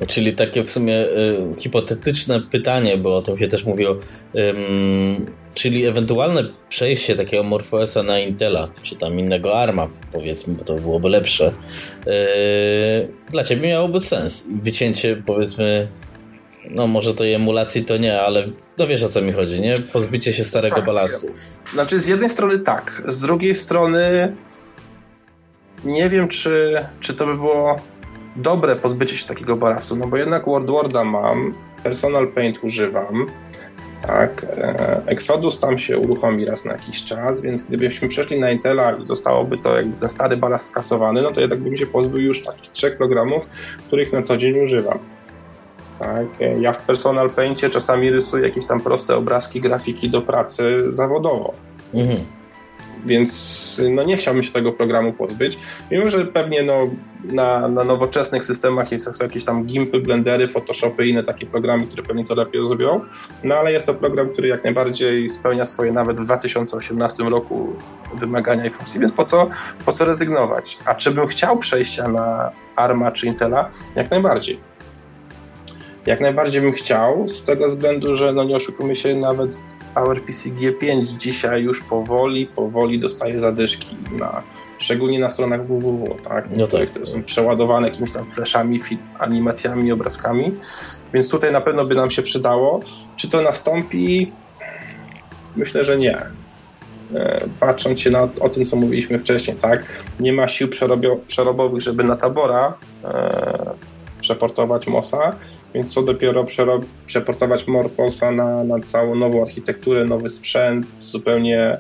[0.07, 3.97] Czyli takie w sumie y, hipotetyczne pytanie, bo o tym się też mówiło.
[4.37, 10.75] Ym, czyli ewentualne przejście takiego MorphOSa na Intela, czy tam innego ARMA, powiedzmy, bo to
[10.75, 11.53] byłoby lepsze,
[12.07, 12.13] yy,
[13.31, 14.45] dla ciebie miałoby sens.
[14.63, 15.89] Wycięcie, powiedzmy,
[16.71, 18.47] no może tej emulacji to nie, ale
[18.79, 19.79] no wiesz o co mi chodzi, nie?
[19.79, 21.27] Pozbycie się starego tak, balasu.
[21.73, 24.37] Znaczy z jednej strony tak, z drugiej strony
[25.85, 27.81] nie wiem, czy, czy to by było
[28.39, 33.27] dobre pozbycie się takiego balastu, no bo jednak WordWorda mam, Personal Paint używam,
[34.07, 38.93] tak, e, Exodus tam się uruchomi raz na jakiś czas, więc gdybyśmy przeszli na Intela
[38.93, 42.43] i zostałoby to jakby ten stary balast skasowany, no to jednak bym się pozbył już
[42.43, 43.49] takich trzech programów,
[43.87, 44.99] których na co dzień używam.
[45.99, 50.87] Tak, e, ja w Personal Paintie czasami rysuję jakieś tam proste obrazki, grafiki do pracy
[50.91, 51.53] zawodowo.
[51.95, 52.38] Mhm
[53.07, 55.59] więc no nie chciałbym się tego programu pozbyć.
[55.91, 56.89] Mimo, że pewnie no,
[57.25, 61.87] na, na nowoczesnych systemach jest, są jakieś tam gimpy, blendery, photoshopy i inne takie programy,
[61.87, 63.01] które pewnie to lepiej zrobią,
[63.45, 67.77] no ale jest to program, który jak najbardziej spełnia swoje nawet w 2018 roku
[68.15, 69.49] wymagania i funkcje, więc po co,
[69.85, 70.79] po co rezygnować?
[70.85, 73.71] A czy bym chciał przejścia na ARMA czy Intela?
[73.95, 74.59] Jak najbardziej.
[76.07, 79.59] Jak najbardziej bym chciał, z tego względu, że no nie oszukujmy się, nawet
[79.95, 84.43] PowerPC G5 dzisiaj już powoli, powoli dostaje zadyszki, na,
[84.79, 86.57] szczególnie na stronach www, tak?
[86.57, 86.91] No tak.
[86.91, 88.81] które są przeładowane jakimiś tam flashami,
[89.19, 90.53] animacjami, obrazkami,
[91.15, 92.81] więc tutaj na pewno by nam się przydało.
[93.17, 94.33] Czy to nastąpi?
[95.57, 96.19] Myślę, że nie.
[97.15, 99.83] E, patrząc się na o tym, co mówiliśmy wcześniej, tak?
[100.21, 100.69] Nie ma sił
[101.27, 102.75] przerobowych, żeby na tabora
[103.05, 103.71] e,
[104.21, 105.37] przeportować MOSa,
[105.75, 106.47] więc co dopiero
[107.07, 111.79] przeportować Morfosa na, na całą nową architekturę, nowy sprzęt, zupełnie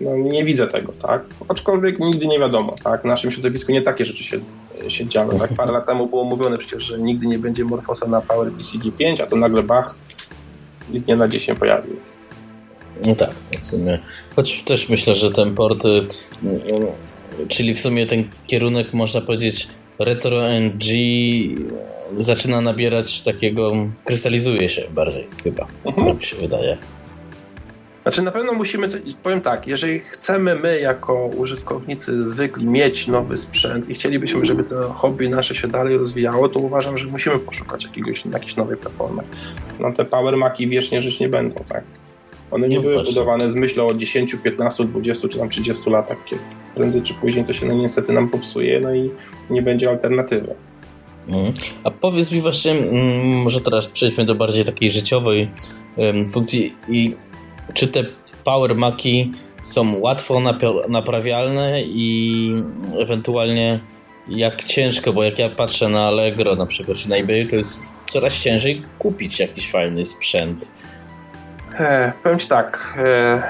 [0.00, 1.24] no, nie widzę tego, tak?
[1.48, 3.02] Aczkolwiek nigdy nie wiadomo, tak?
[3.02, 4.40] W naszym środowisku nie takie rzeczy się,
[4.88, 5.38] się działy.
[5.38, 5.52] Tak?
[5.52, 9.26] Parę lat temu było mówione przecież, że nigdy nie będzie Morfosa na PowerPC G5, a
[9.26, 9.94] to nagle bach
[10.92, 11.96] i z dnia na dzień się pojawił.
[13.06, 13.98] No tak, w sumie.
[14.36, 19.68] Choć też myślę, że ten port, y, y, czyli w sumie ten kierunek, można powiedzieć,
[19.98, 20.84] retro NG
[22.16, 23.72] zaczyna nabierać takiego,
[24.04, 26.06] krystalizuje się bardziej chyba, mhm.
[26.06, 26.78] tak mi się wydaje.
[28.02, 28.88] Znaczy na pewno musimy,
[29.22, 34.92] powiem tak, jeżeli chcemy my jako użytkownicy zwykli mieć nowy sprzęt i chcielibyśmy, żeby to
[34.92, 39.22] hobby nasze się dalej rozwijało, to uważam, że musimy poszukać jakiegoś, jakiejś nowej platformy.
[39.80, 41.84] No te Power Maci wiecznie żyć nie będą, tak?
[42.50, 43.12] One nie no były właśnie.
[43.12, 46.42] budowane z myślą o 10, 15, 20 czy tam 30 latach, kiedy
[46.74, 49.10] prędzej czy później to się no, niestety nam popsuje, no i
[49.50, 50.54] nie będzie alternatywy.
[51.28, 51.52] Mhm.
[51.84, 55.48] A powiedz mi właśnie, mm, może teraz przejdźmy do bardziej takiej życiowej
[56.32, 57.14] funkcji i
[57.74, 58.04] czy te
[58.44, 59.32] Power Maki
[59.62, 60.40] są łatwo
[60.88, 62.52] naprawialne i
[62.98, 63.80] ewentualnie
[64.28, 67.80] jak ciężko, bo jak ja patrzę na Allegro na przykład czy na eBay, to jest
[68.10, 70.70] coraz ciężej kupić jakiś fajny sprzęt.
[71.80, 73.42] E, powiem Ci tak, e,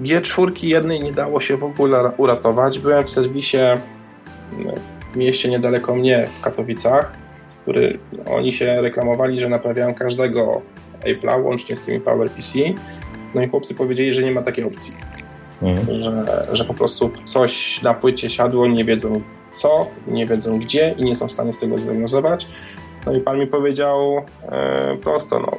[0.00, 2.78] G4 jednej nie dało się w ogóle uratować.
[2.78, 3.58] Byłem w serwisie
[5.12, 7.12] w mieście niedaleko mnie w Katowicach,
[7.62, 10.62] który oni się reklamowali, że naprawiają każdego
[11.04, 12.58] Apple'a, łącznie z tymi PowerPC.
[13.34, 14.96] No i chłopcy powiedzieli, że nie ma takiej opcji.
[15.62, 16.02] Mhm.
[16.02, 21.04] Że, że po prostu coś na płycie siadło, nie wiedzą co, nie wiedzą gdzie i
[21.04, 22.48] nie są w stanie z tego zdiagnozować.
[23.06, 25.58] No i pan mi powiedział e, prosto, no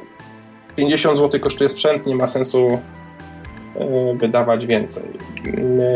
[0.76, 2.78] 50 zł kosztuje sprzęt, nie ma sensu
[3.76, 5.02] e, wydawać więcej.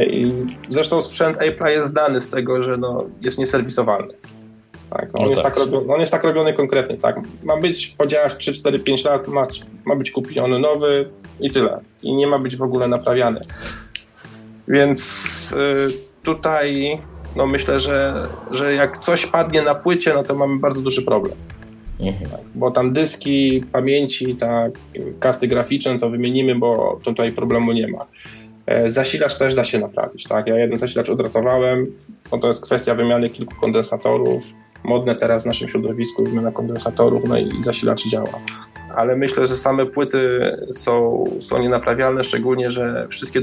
[0.07, 0.33] I
[0.69, 4.15] zresztą sprzęt Apple'a jest znany z tego, że no, jest nieserwisowalny.
[4.91, 5.55] Tak, on, no jest tak.
[5.55, 7.21] tak robiony, on jest tak robiony konkretnie, tak.
[7.43, 9.47] Ma być, podziałać 3, 4, 5 lat, ma,
[9.85, 11.11] ma być kupiony nowy
[11.41, 11.81] i tyle.
[12.03, 13.41] I nie ma być w ogóle naprawiany.
[14.69, 16.99] Więc y, tutaj
[17.37, 21.35] no myślę, że, że jak coś padnie na płycie, no to mamy bardzo duży problem.
[22.01, 22.31] Mhm.
[22.31, 24.73] Tak, bo tam dyski, pamięci, tak,
[25.21, 28.07] karty graficzne to wymienimy, bo tutaj problemu nie ma.
[28.67, 30.25] E, zasilacz też da się naprawić.
[30.25, 30.47] Tak?
[30.47, 31.87] Ja jeden zasilacz odratowałem,
[32.33, 34.45] no to jest kwestia wymiany kilku kondensatorów,
[34.85, 38.41] modne teraz w naszym środowisku wymiana kondensatorów, no i zasilacz działa.
[38.97, 40.41] Ale myślę, że same płyty
[40.73, 43.41] są, są nienaprawialne, szczególnie, że wszystkie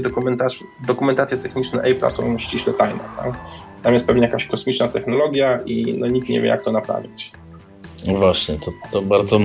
[0.86, 3.00] dokumentacje techniczne Apple'a są ściśle tajne.
[3.16, 3.32] Tak?
[3.82, 7.32] Tam jest pewnie jakaś kosmiczna technologia i no, nikt nie wie, jak to naprawić.
[8.06, 9.40] No właśnie, to, to bardzo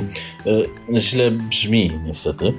[0.46, 2.54] y, źle brzmi niestety.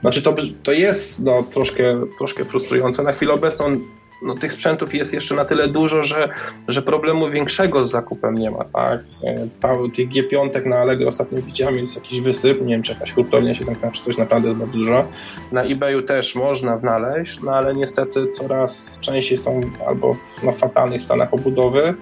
[0.00, 3.02] Znaczy to, to jest no, troszkę, troszkę frustrujące.
[3.02, 3.80] Na chwilę obecną
[4.22, 6.28] no, tych sprzętów jest jeszcze na tyle dużo, że,
[6.68, 8.64] że problemu większego z zakupem nie ma.
[8.64, 9.00] Tak?
[9.24, 13.54] E, tych G5 na Allegro ostatnio widziałem, jest jakiś wysyp, nie wiem czy jakaś hurtownia
[13.54, 15.04] się zamknęła, czy coś naprawdę bardzo dużo.
[15.52, 21.02] Na eBayu też można znaleźć, no ale niestety coraz częściej są albo w no, fatalnych
[21.02, 21.94] stanach obudowy,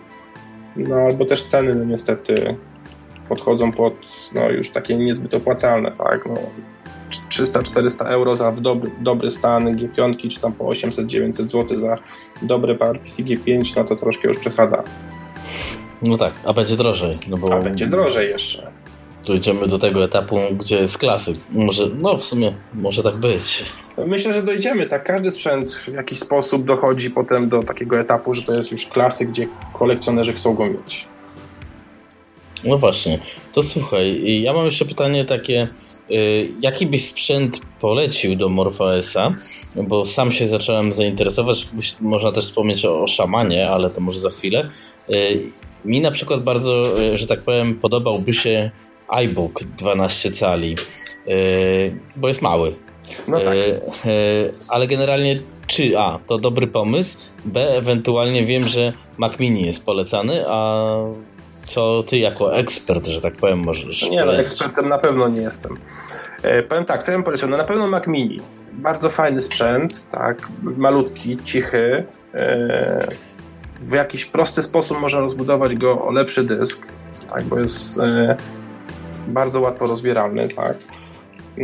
[0.77, 2.57] no albo też ceny no, niestety
[3.29, 3.95] podchodzą pod
[4.35, 5.93] no, już takie niezbyt opłacalne.
[5.93, 6.27] Tak?
[6.27, 6.35] No,
[7.31, 11.97] 300-400 euro za dobry, dobry stan G5, czy tam po 800-900 zł za
[12.43, 14.83] dobry PowerPC G5, no to troszkę już przesada.
[16.03, 17.19] No tak, a będzie drożej.
[17.29, 18.71] No bo a będzie drożej jeszcze.
[19.25, 21.37] Tu idziemy do tego etapu, gdzie jest klasyk.
[21.51, 23.65] Może, no w sumie może tak być.
[24.07, 24.87] Myślę, że dojdziemy.
[24.87, 28.87] Tak, każdy sprzęt w jakiś sposób dochodzi potem do takiego etapu, że to jest już
[28.87, 31.12] klasyk, gdzie kolekcjonerzy chcą go mieć.
[32.65, 33.19] No właśnie.
[33.53, 35.69] To słuchaj, ja mam jeszcze pytanie takie
[36.13, 39.35] Y, jaki byś sprzęt polecił do MorphOS-a?
[39.77, 41.69] Bo sam się zacząłem zainteresować.
[42.01, 44.71] Można też wspomnieć o, o szamanie, ale to może za chwilę.
[45.11, 45.41] Y,
[45.85, 48.71] mi na przykład bardzo, y, że tak powiem, podobałby się
[49.09, 50.75] iBook 12 cali,
[52.17, 52.75] bo jest mały.
[53.29, 53.55] No tak.
[54.69, 60.45] Ale generalnie czy A, to dobry pomysł, B, ewentualnie wiem, że Mac Mini jest polecany,
[60.49, 60.97] a
[61.67, 65.79] co ty jako ekspert, że tak powiem, możesz Nie, no, ekspertem na pewno nie jestem.
[66.43, 67.49] E, powiem tak, co ja bym polecił?
[67.49, 68.41] No na pewno Mac Mini.
[68.73, 72.05] Bardzo fajny sprzęt, tak, malutki, cichy.
[72.35, 73.09] E,
[73.81, 76.87] w jakiś prosty sposób można rozbudować go o lepszy dysk,
[77.31, 78.37] tak, bo jest e,
[79.29, 80.77] bardzo łatwo rozbieralny, tak.
[81.59, 81.63] E,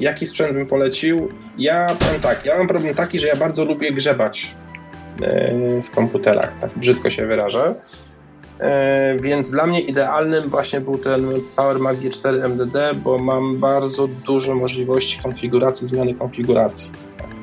[0.00, 1.28] jaki sprzęt bym polecił?
[1.58, 4.54] Ja powiem tak, ja mam problem taki, że ja bardzo lubię grzebać
[5.22, 5.52] e,
[5.82, 7.74] w komputerach, tak brzydko się wyrażę.
[8.60, 14.08] E, więc dla mnie idealnym właśnie był ten Power Mac G4 MDD, bo mam bardzo
[14.26, 16.92] dużo możliwości konfiguracji, zmiany konfiguracji.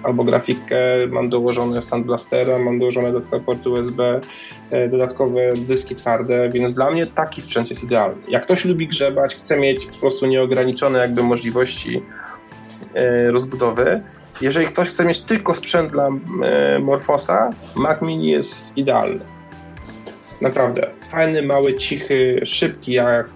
[0.04, 0.78] albo grafikę,
[1.10, 4.20] mam dołożone Sandblastera, mam dołożone dodatkowe porty USB,
[4.72, 8.22] e, dodatkowe dyski twarde, więc dla mnie taki sprzęt jest idealny.
[8.28, 12.04] Jak ktoś lubi grzebać, chce mieć po prostu nieograniczone jakby możliwości
[12.94, 14.02] e, rozbudowy,
[14.42, 16.10] jeżeli ktoś chce mieć tylko sprzęt dla
[16.80, 19.20] Morfosa, Mac Mini jest idealny.
[20.44, 20.90] Naprawdę.
[21.10, 23.30] Fajny, mały, cichy, szybki jak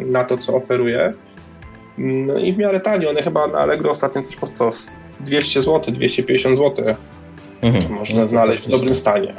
[0.00, 1.12] na to, co oferuje.
[1.98, 3.06] No i w miarę tani.
[3.06, 4.46] One chyba na Allegro ostatnio coś po
[5.20, 6.84] 200 zł, 250 zł
[7.62, 7.94] mhm.
[7.94, 9.34] można znaleźć w dobrym stanie.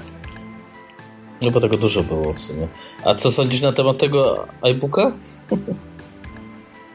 [1.41, 2.67] No bo tego dużo było w sumie.
[3.06, 5.12] A co sądzisz na temat tego iBooka?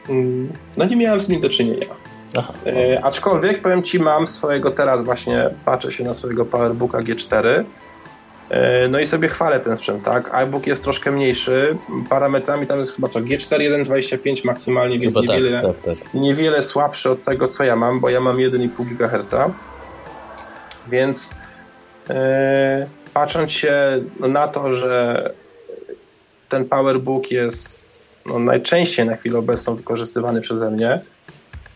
[0.09, 1.87] Mm, no nie miałem z nim do czynienia.
[2.37, 2.53] Aha.
[2.65, 7.63] E, aczkolwiek powiem Ci, mam swojego teraz właśnie, patrzę się na swojego PowerBooka G4 E,
[8.89, 10.31] no i sobie chwalę ten sprzęt, tak?
[10.43, 11.77] iBook jest troszkę mniejszy,
[12.09, 16.13] parametrami tam jest chyba co, G4 1.25 maksymalnie, więc tak, niewiele, tak, tak.
[16.13, 19.35] niewiele słabszy od tego, co ja mam, bo ja mam 1,5 GHz.
[20.87, 21.31] Więc
[22.09, 22.15] yy,
[23.13, 25.33] patrząc się na to, że
[26.49, 31.01] ten PowerBook jest no, najczęściej na chwilę obecną wykorzystywany przeze mnie,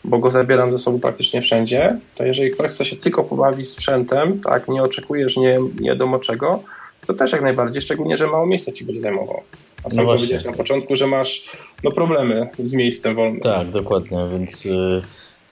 [0.03, 4.41] bo go zabieram ze sobą praktycznie wszędzie, to jeżeli ktoś chce się tylko pobawić sprzętem,
[4.41, 6.63] tak, nie oczekujesz nie, nie wiadomo czego,
[7.07, 9.41] to też jak najbardziej, szczególnie, że mało miejsca ci będzie zajmował.
[9.83, 13.41] A sam no powiedziałeś na początku, że masz no, problemy z miejscem wolnym.
[13.41, 15.01] Tak, dokładnie, więc y,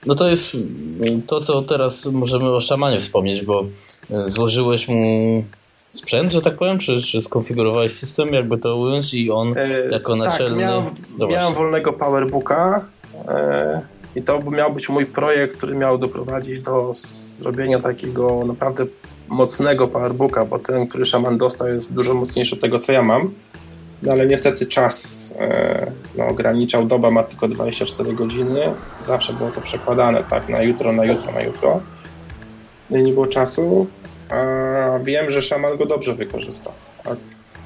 [0.06, 0.56] no to jest
[1.26, 3.64] to, co teraz możemy o szamanie wspomnieć, bo
[4.10, 5.44] y, złożyłeś mu
[5.92, 10.12] sprzęt, że tak powiem, czy, czy skonfigurowałeś system, jakby to ująć i on e, jako
[10.16, 10.62] tak, naczelny...
[10.62, 10.84] Tak, miałem,
[11.18, 12.84] no miałem wolnego powerbooka,
[13.28, 13.80] e,
[14.18, 16.92] i to miał być mój projekt, który miał doprowadzić do
[17.38, 18.86] zrobienia takiego naprawdę
[19.28, 23.34] mocnego powerbooka, bo ten, który szaman dostał jest dużo mocniejszy od tego, co ja mam.
[24.02, 28.60] No ale niestety czas e, no, ograniczał, doba ma tylko 24 godziny.
[29.06, 31.80] Zawsze było to przekładane tak na jutro, na jutro, na jutro.
[32.90, 33.86] No i nie było czasu,
[34.28, 36.72] a wiem, że szaman go dobrze wykorzystał.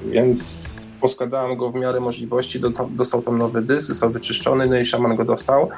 [0.05, 0.69] Więc
[1.01, 5.25] poskładałem go w miarę możliwości, dostał tam nowy dysk, został wyczyszczony, no i szaman go
[5.25, 5.69] dostał.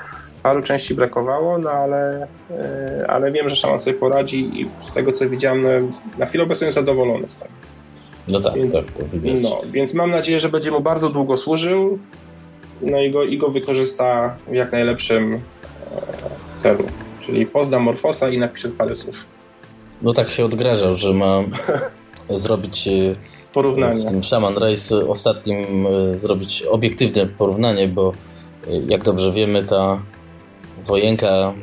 [0.45, 5.11] Paru części brakowało, no ale, e, ale wiem, że szaman sobie poradzi i z tego
[5.11, 5.69] co widziałem, no,
[6.17, 7.51] na chwilę obecną jest zadowolony z tego.
[8.27, 9.43] No tak, więc, tak, to widać.
[9.43, 11.99] No, więc mam nadzieję, że będzie mu bardzo długo służył
[12.81, 15.39] no i go, i go wykorzysta w jak najlepszym e,
[16.57, 16.83] celu.
[17.21, 19.25] Czyli pozna Morfosa i napisze parę słów.
[20.01, 21.43] No tak się odgrażał, że ma
[22.45, 22.91] zrobić e,
[23.53, 23.99] porównanie.
[23.99, 28.13] W tym Shaman Race ostatnim zrobić obiektywne porównanie, bo
[28.87, 29.99] jak dobrze wiemy, ta
[30.85, 31.53] wojenka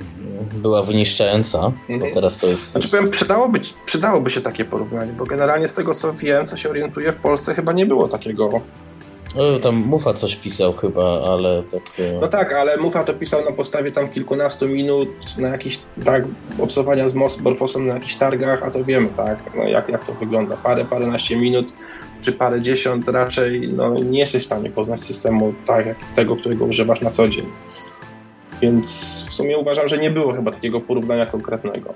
[0.53, 2.15] była wyniszczająca, mhm.
[2.15, 2.71] teraz to jest...
[2.71, 6.71] Znaczy powiem, przydałoby, przydałoby się takie porównanie, bo generalnie z tego co wiem, co się
[6.71, 8.61] orientuję, w Polsce chyba nie było takiego
[9.35, 11.83] no, tam Mufa coś pisał chyba, ale tak...
[12.21, 15.09] No tak, ale Mufa to pisał na podstawie tam kilkunastu minut
[15.39, 16.25] na jakiś, tak,
[16.59, 20.57] obsowania z Morfosem na jakichś targach, a to wiemy, tak, no jak, jak to wygląda.
[20.57, 21.73] Parę, paręnaście minut,
[22.23, 26.65] czy parę dziesiąt raczej, no nie jesteś w stanie poznać systemu tak, jak tego, którego
[26.65, 27.47] używasz na co dzień.
[28.63, 28.89] Więc
[29.29, 31.95] w sumie uważam, że nie było chyba takiego porównania konkretnego.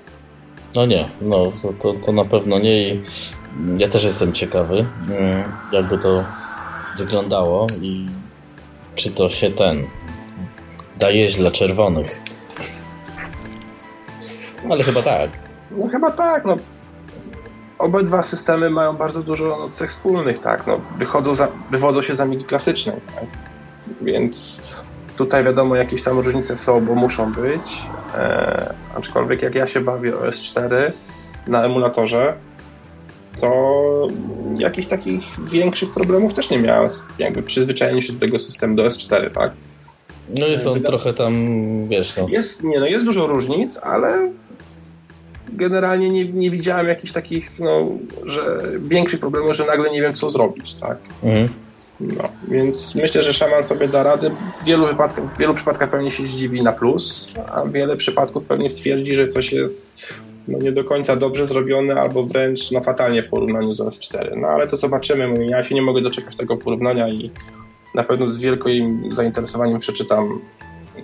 [0.75, 3.01] No nie, no to, to, to na pewno nie i
[3.77, 6.23] ja też jestem ciekawy, mm, jakby to
[6.97, 8.07] wyglądało i
[8.95, 9.83] czy to się ten
[10.99, 12.21] daje dla czerwonych.
[14.69, 15.29] Ale chyba tak.
[15.71, 16.57] No chyba tak, no.
[17.79, 20.67] Obydwa systemy mają bardzo dużo no, cech wspólnych, tak.
[20.67, 23.25] No, wychodzą, za, wywodzą się z Amigi klasycznej, tak?
[24.01, 24.61] Więc
[25.17, 27.77] Tutaj wiadomo, jakieś tam różnice są, bo muszą być.
[28.15, 30.91] E, aczkolwiek jak ja się bawię OS4
[31.47, 32.33] na emulatorze,
[33.41, 34.07] to
[34.57, 36.89] jakichś takich większych problemów też nie miałem.
[37.19, 39.51] Jakby przyzwyczajenie się do tego systemu do S4, tak?
[40.39, 41.33] No jest on trochę tam,
[41.87, 42.27] wiesz no.
[42.29, 44.31] Jest, nie, no jest dużo różnic, ale
[45.49, 47.87] generalnie nie, nie widziałem jakichś takich, no,
[48.25, 50.97] że większych problemów, że nagle nie wiem co zrobić, tak?
[51.23, 51.49] Mhm.
[51.99, 54.29] No, więc myślę, że szaman sobie da radę.
[54.61, 58.69] W wielu, wypadkach, w wielu przypadkach pewnie się zdziwi na plus, a wiele przypadków pewnie
[58.69, 59.93] stwierdzi, że coś jest
[60.47, 64.37] no, nie do końca dobrze zrobione albo wręcz no, fatalnie w porównaniu z OS4.
[64.37, 65.45] No ale to zobaczymy.
[65.45, 67.31] Ja się nie mogę doczekać tego porównania i
[67.95, 70.41] na pewno z wielkim zainteresowaniem przeczytam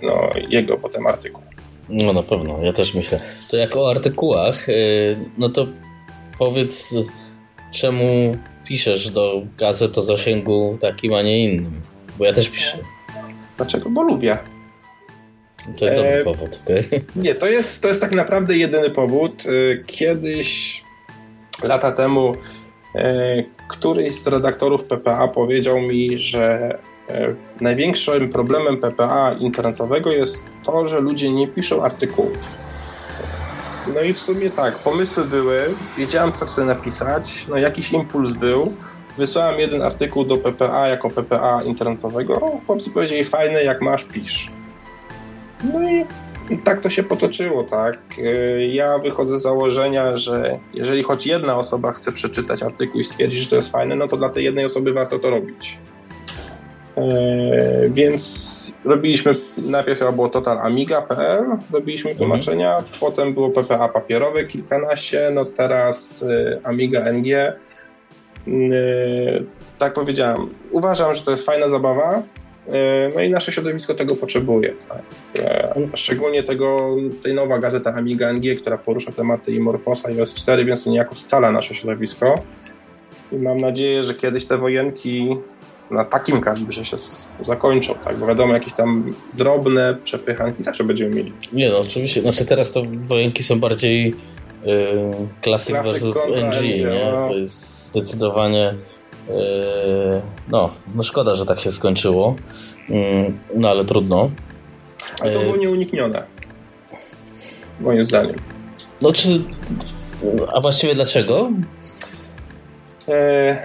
[0.02, 1.42] no, jego potem artykuł.
[1.88, 3.20] No na pewno, ja też myślę.
[3.50, 5.66] To jak o artykułach, y, no to
[6.38, 6.94] powiedz
[7.70, 11.80] czemu piszesz do gazet o zasięgu takim, a nie innym?
[12.18, 12.78] Bo ja też piszę.
[13.56, 13.90] Dlaczego?
[13.90, 14.38] Bo lubię.
[15.78, 16.24] To jest dobry e...
[16.24, 16.84] powód, okay?
[17.24, 19.44] Nie, to jest, to jest tak naprawdę jedyny powód.
[19.46, 20.82] E, kiedyś,
[21.62, 22.36] lata temu,
[22.94, 30.88] e, któryś z redaktorów PPA powiedział mi, że e, największym problemem PPA internetowego jest to,
[30.88, 32.63] że ludzie nie piszą artykułów.
[33.94, 38.72] No i w sumie tak, pomysły były, wiedziałem co chcę napisać, no jakiś impuls był.
[39.18, 42.60] Wysłałem jeden artykuł do PPA jako PPA internetowego.
[42.66, 44.50] Chłopcy powiedzieli, fajne, jak masz, pisz.
[45.72, 46.04] No i
[46.64, 47.98] tak to się potoczyło, tak.
[48.18, 53.40] Y, ja wychodzę z założenia, że jeżeli choć jedna osoba chce przeczytać artykuł i stwierdzić,
[53.40, 55.78] że to jest fajne, no to dla tej jednej osoby warto to robić.
[56.98, 62.18] Y, więc robiliśmy, najpierw chyba było Total Amiga.pl, robiliśmy mhm.
[62.18, 62.92] tłumaczenia, mhm.
[63.00, 67.58] potem było PPA papierowe kilkanaście, no teraz y, Amiga NG.
[69.78, 72.22] Tak powiedziałem, uważam, że to jest fajna zabawa,
[72.68, 74.74] E, no i nasze środowisko tego potrzebuje.
[74.88, 75.02] Tak?
[75.44, 80.66] E, szczególnie tego, tej nowa gazeta Amiga NG, która porusza tematy i Morfosa i OS4,
[80.66, 82.42] więc to niejako scala nasze środowisko.
[83.32, 85.36] I mam nadzieję, że kiedyś te wojenki
[85.90, 86.96] na takim kalibrze się
[87.46, 88.16] zakończą, tak?
[88.16, 91.32] Bo wiadomo, jakieś tam drobne przepychanki zawsze będziemy mieli.
[91.52, 92.20] Nie, no oczywiście.
[92.20, 94.14] Znaczy teraz to wojenki są bardziej
[94.64, 97.12] yy, klasyk versus NG, nie?
[97.12, 97.28] No.
[97.28, 98.74] To jest zdecydowanie
[99.28, 102.36] Yy, no, no szkoda, że tak się skończyło.
[102.88, 102.96] Yy,
[103.54, 104.30] no ale trudno.
[105.20, 106.22] Ale to było yy, nieuniknione.
[107.80, 108.40] Moim zdaniem.
[109.02, 109.28] No czy.
[110.54, 111.50] A właściwie dlaczego?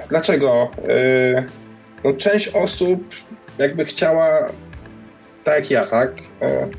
[0.10, 0.72] dlaczego?
[2.04, 3.04] No, część osób
[3.58, 4.50] jakby chciała
[5.44, 6.12] tak jak ja, tak?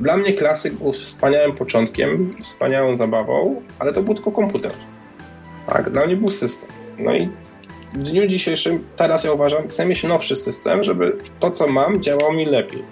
[0.00, 4.72] Dla mnie klasyk był wspaniałym początkiem, wspaniałą zabawą, ale to był tylko komputer.
[5.66, 6.70] Tak, dla mnie był system.
[6.98, 7.30] No i
[7.94, 12.32] w dniu dzisiejszym, teraz ja uważam, chcę mieć nowszy system, żeby to, co mam, działało
[12.32, 12.84] mi lepiej.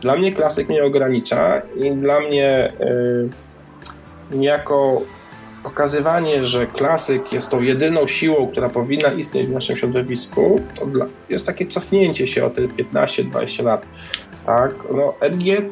[0.00, 3.28] Dla mnie klasyk mnie ogranicza i dla mnie yy,
[4.38, 5.02] niejako
[5.62, 11.06] pokazywanie, że klasyk jest tą jedyną siłą, która powinna istnieć w naszym środowisku, to dla,
[11.28, 13.82] jest takie cofnięcie się o te 15-20 lat.
[14.46, 14.70] Tak?
[14.94, 15.70] No, LG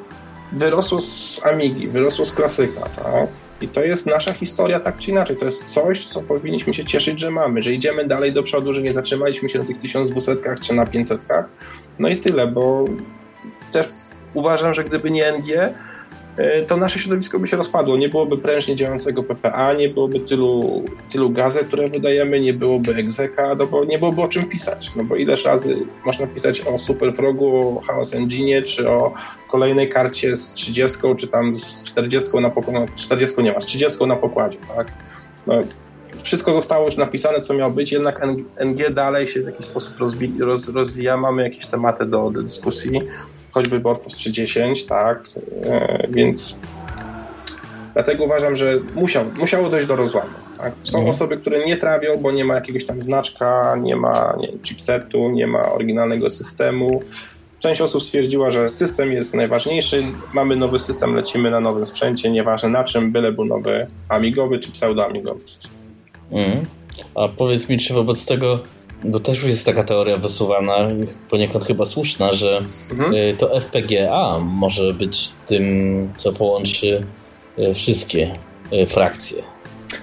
[0.53, 2.81] wyrosło z Amigi, wyrosło z klasyka.
[2.81, 3.29] Tak?
[3.61, 5.37] I to jest nasza historia tak czy inaczej.
[5.37, 8.83] To jest coś, co powinniśmy się cieszyć, że mamy, że idziemy dalej do przodu, że
[8.83, 11.21] nie zatrzymaliśmy się na tych 1200 czy na 500.
[11.99, 12.85] No i tyle, bo
[13.73, 13.89] też
[14.35, 15.75] uważam, że gdyby nie NG,
[16.69, 17.97] to nasze środowisko by się rozpadło.
[17.97, 23.55] Nie byłoby prężnie działającego PPA, nie byłoby tylu, tylu gazet, które wydajemy, nie byłoby egzeka,
[23.55, 24.93] no bo nie byłoby o czym pisać.
[24.97, 25.77] No bo ileż razy
[26.07, 29.15] można pisać o Superfrogu, o Chaos Engine, czy o
[29.49, 32.93] kolejnej karcie z 30, czy tam z 40 na pokładzie.
[32.97, 34.87] 40 nie ma, z 30 na pokładzie, tak?
[35.47, 35.55] No,
[36.23, 38.27] wszystko zostało już napisane, co miało być, jednak
[38.65, 39.95] NG dalej się w jakiś sposób
[40.41, 43.01] roz, rozwija, mamy jakieś tematy do, do dyskusji
[43.51, 45.25] choćby Borfos 310, tak,
[45.65, 46.59] e, więc
[47.95, 50.31] dlatego uważam, że musiał, musiało dojść do rozłamu.
[50.59, 50.73] Tak?
[50.83, 51.11] Są mhm.
[51.11, 55.47] osoby, które nie trawią, bo nie ma jakiegoś tam znaczka, nie ma nie, chipsetu, nie
[55.47, 57.03] ma oryginalnego systemu.
[57.59, 62.69] Część osób stwierdziła, że system jest najważniejszy, mamy nowy system, lecimy na nowym sprzęcie, nieważne
[62.69, 65.41] na czym, byle był nowy amigowy czy pseudoamigowy.
[66.31, 66.67] Mhm.
[67.15, 68.61] A powiedz mi, czy wobec tego
[69.05, 70.89] bo też już jest taka teoria wysuwana,
[71.31, 73.15] poniekąd chyba słuszna, że mhm.
[73.15, 77.07] Y, to FPGA może być tym, co połączy
[77.59, 78.35] y, wszystkie
[78.73, 79.43] y, frakcje.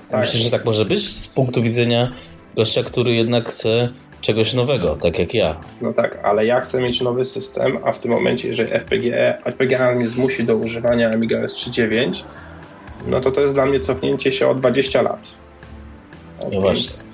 [0.10, 0.22] Tak.
[0.22, 2.12] Myślę, że tak może być z punktu widzenia
[2.56, 3.90] gościa, który jednak chce
[4.22, 5.60] czegoś nowego, tak jak ja.
[5.82, 9.96] No tak, ale ja chcę mieć nowy system, a w tym momencie, jeżeli FPGA, FPGA
[9.96, 12.24] mnie zmusi do używania Amiga S39,
[13.08, 15.34] no to to jest dla mnie cofnięcie się o 20 lat.
[16.52, 17.07] No właśnie.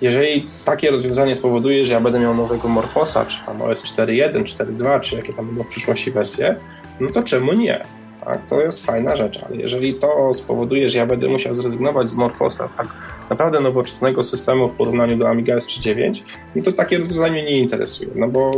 [0.00, 5.00] Jeżeli takie rozwiązanie spowoduje, że ja będę miał nowego Morfosa, czy tam OS 4.1, 4.2,
[5.00, 6.56] czy jakie tam będą w przyszłości wersje,
[7.00, 7.84] no to czemu nie?
[8.24, 8.46] Tak?
[8.46, 12.68] To jest fajna rzecz, ale jeżeli to spowoduje, że ja będę musiał zrezygnować z Morfosa,
[12.76, 12.86] tak
[13.30, 16.22] naprawdę nowoczesnego systemu w porównaniu do Amiga S39,
[16.56, 18.52] no to takie rozwiązanie nie interesuje, no bo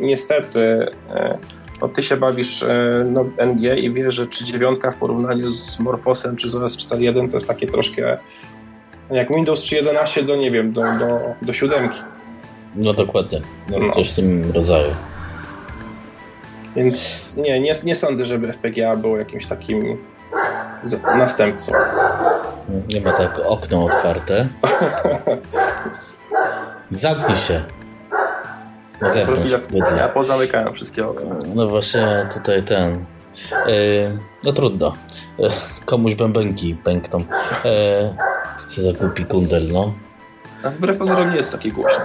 [0.00, 0.60] niestety
[1.10, 1.38] e,
[1.80, 6.36] no ty się bawisz e, no, NG i wiesz, że 3.9 w porównaniu z Morfosem
[6.36, 8.18] czy z OS 4.1 to jest takie troszkę
[9.10, 12.00] jak Windows 3.11 do, nie wiem, do, do, do siódemki.
[12.76, 13.92] No dokładnie, no, no.
[13.92, 14.90] coś w tym rodzaju.
[16.76, 19.98] Więc nie, nie, nie sądzę, żeby FPGA było jakimś takim
[21.18, 21.72] następcą.
[22.94, 24.48] Nie ma tak okno otwarte.
[26.90, 27.62] Zamknij się.
[29.00, 31.36] Na zewnątrz, ja, ja pozamykałem wszystkie okna.
[31.54, 33.04] No właśnie tutaj ten...
[33.66, 34.96] Yy, no trudno.
[35.38, 35.50] Yy,
[35.84, 37.18] komuś bębenki pękną.
[37.18, 37.26] Yy,
[38.68, 39.94] co za głupi kundel, no.
[40.62, 42.04] A wbrew pozorom nie jest taki głośny.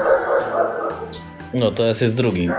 [1.53, 2.49] No, teraz jest drugi.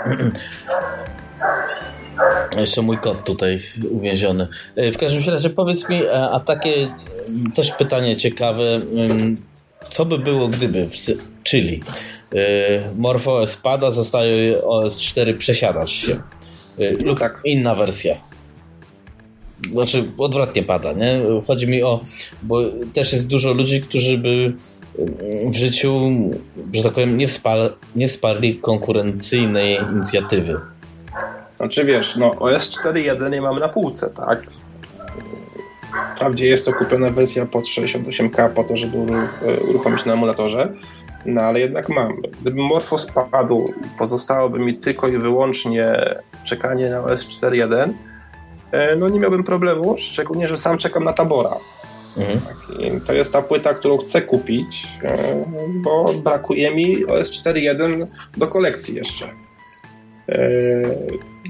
[2.56, 3.60] Jeszcze mój kot tutaj
[3.90, 4.48] uwięziony.
[4.76, 6.88] W każdym razie powiedz mi, a takie
[7.54, 8.62] też pytanie ciekawe,
[9.90, 10.88] co by było gdyby,
[11.42, 11.82] czyli
[12.96, 16.16] MorphOS spada, zostaje OS 4 przesiadać się
[17.04, 17.40] lub tak.
[17.44, 18.16] inna wersja.
[19.70, 21.20] Znaczy odwrotnie pada, nie?
[21.46, 22.00] Chodzi mi o,
[22.42, 22.60] bo
[22.92, 24.52] też jest dużo ludzi, którzy by
[25.50, 26.10] w życiu,
[26.72, 30.60] że tak powiem, nie, wspal, nie konkurencyjnej inicjatywy.
[31.56, 34.42] Znaczy wiesz, no OS 4.1 nie mamy na półce, tak?
[36.16, 38.98] Wprawdzie jest to kupiona wersja pod 68K po to, żeby
[39.68, 40.72] uruchomić na emulatorze,
[41.26, 42.22] no ale jednak mam.
[42.40, 45.94] Gdyby Morphos padł, pozostałoby mi tylko i wyłącznie
[46.44, 48.11] czekanie na OS 4.1, e,
[48.96, 51.56] no nie miałbym problemu, szczególnie, że sam czekam na Tabora.
[52.16, 52.40] Mhm.
[52.40, 52.56] Tak,
[53.06, 58.06] to jest ta płyta, którą chcę kupić, e, bo brakuje mi OS 4.1
[58.36, 59.28] do kolekcji jeszcze.
[60.28, 60.38] E,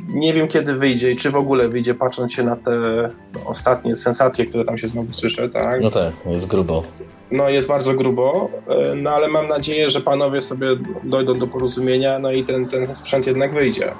[0.09, 2.71] nie wiem kiedy wyjdzie i czy w ogóle wyjdzie, patrząc się na te
[3.35, 5.49] no, ostatnie sensacje, które tam się znowu słyszę.
[5.49, 5.81] Tak?
[5.81, 6.83] No tak, jest grubo.
[7.31, 10.67] No jest bardzo grubo, e, no ale mam nadzieję, że panowie sobie
[11.05, 13.93] dojdą do porozumienia, no i ten, ten sprzęt jednak wyjdzie.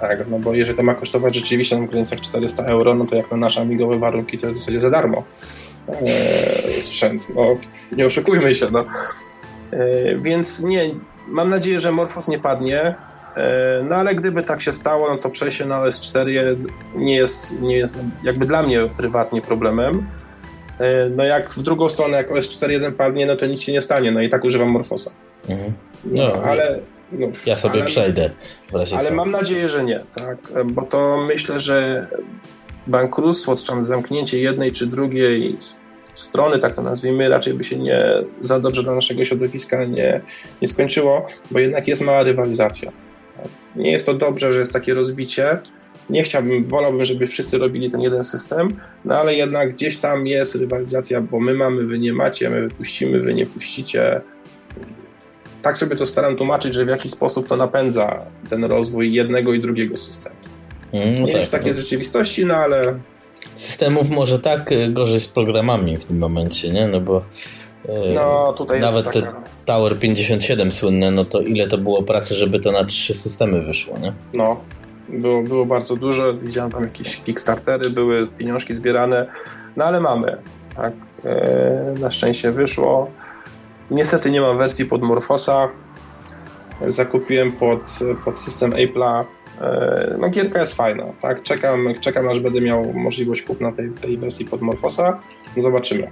[0.00, 3.30] Tak, no bo jeżeli to ma kosztować rzeczywiście na granicach 400 euro, no to jak
[3.30, 5.24] na nasze amigowe warunki, to jest w zasadzie za darmo
[5.88, 7.28] e, sprzęt.
[7.34, 7.56] No,
[7.96, 8.84] nie oszukujmy się, no.
[9.72, 10.90] E, więc nie,
[11.28, 12.94] mam nadzieję, że Morphos nie padnie.
[13.36, 16.56] E, no ale gdyby tak się stało, no to przejście na OS4
[16.94, 20.06] nie jest, nie jest jakby dla mnie prywatnie problemem.
[20.80, 23.82] E, no jak w drugą stronę, jak OS 4.1 padnie, no to nic się nie
[23.82, 25.10] stanie, no i tak używam Morfosa.
[25.48, 25.72] Mhm.
[26.04, 26.78] No, no, ale...
[27.12, 28.30] No, ja sobie ale, przejdę.
[28.98, 32.06] ale mam nadzieję, że nie, tak, bo to myślę, że
[32.86, 35.56] bankructwo, czy tam zamknięcie jednej czy drugiej
[36.14, 38.04] strony, tak to nazwijmy, raczej by się nie
[38.42, 40.20] za dobrze dla naszego środowiska nie,
[40.62, 42.92] nie skończyło, bo jednak jest mała rywalizacja.
[43.76, 45.58] Nie jest to dobrze, że jest takie rozbicie.
[46.10, 50.54] Nie chciałbym, wolałbym, żeby wszyscy robili ten jeden system, no ale jednak gdzieś tam jest
[50.54, 54.20] rywalizacja, bo my mamy, wy nie macie, my wypuścimy, wy nie puścicie.
[55.62, 58.18] Tak sobie to staram tłumaczyć, że w jaki sposób to napędza
[58.50, 60.36] ten rozwój jednego i drugiego systemu.
[60.92, 61.80] Mm, no nie tak, wiem, takie no.
[61.80, 62.98] rzeczywistości, no ale
[63.54, 66.88] systemów może tak y, gorzej z programami w tym momencie, nie?
[66.88, 67.22] No bo y,
[68.14, 69.20] no, tutaj nawet taka...
[69.20, 69.32] te
[69.64, 73.98] Tower 57 słynne, no to ile to było pracy, żeby to na trzy systemy wyszło,
[73.98, 74.12] nie?
[74.32, 74.60] No,
[75.08, 79.26] było, było bardzo dużo, widziałem tam jakieś Kickstartery, były pieniążki zbierane,
[79.76, 80.36] no ale mamy,
[80.76, 80.92] tak?
[81.24, 83.10] E, na szczęście wyszło.
[83.90, 85.68] Niestety nie mam wersji pod Morfosa.
[86.86, 87.80] Zakupiłem pod,
[88.24, 89.24] pod system Apple'a
[89.60, 91.42] E, no gierka jest fajna, tak?
[91.42, 95.20] Czekam, czekam aż będę miał możliwość kupna tej, tej wersji pod Morfosa.
[95.56, 96.10] No zobaczymy.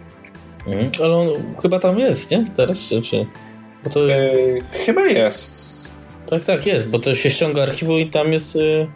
[0.66, 1.28] Mhm, ale on
[1.62, 2.46] chyba tam jest, nie?
[2.56, 3.02] Teraz, czy...
[3.02, 3.26] czy...
[3.84, 4.12] Bo to...
[4.12, 4.30] E,
[4.72, 5.68] chyba jest.
[6.26, 8.56] Tak, tak, jest, bo to się ściąga archiwu i tam jest...
[8.56, 8.88] Yy,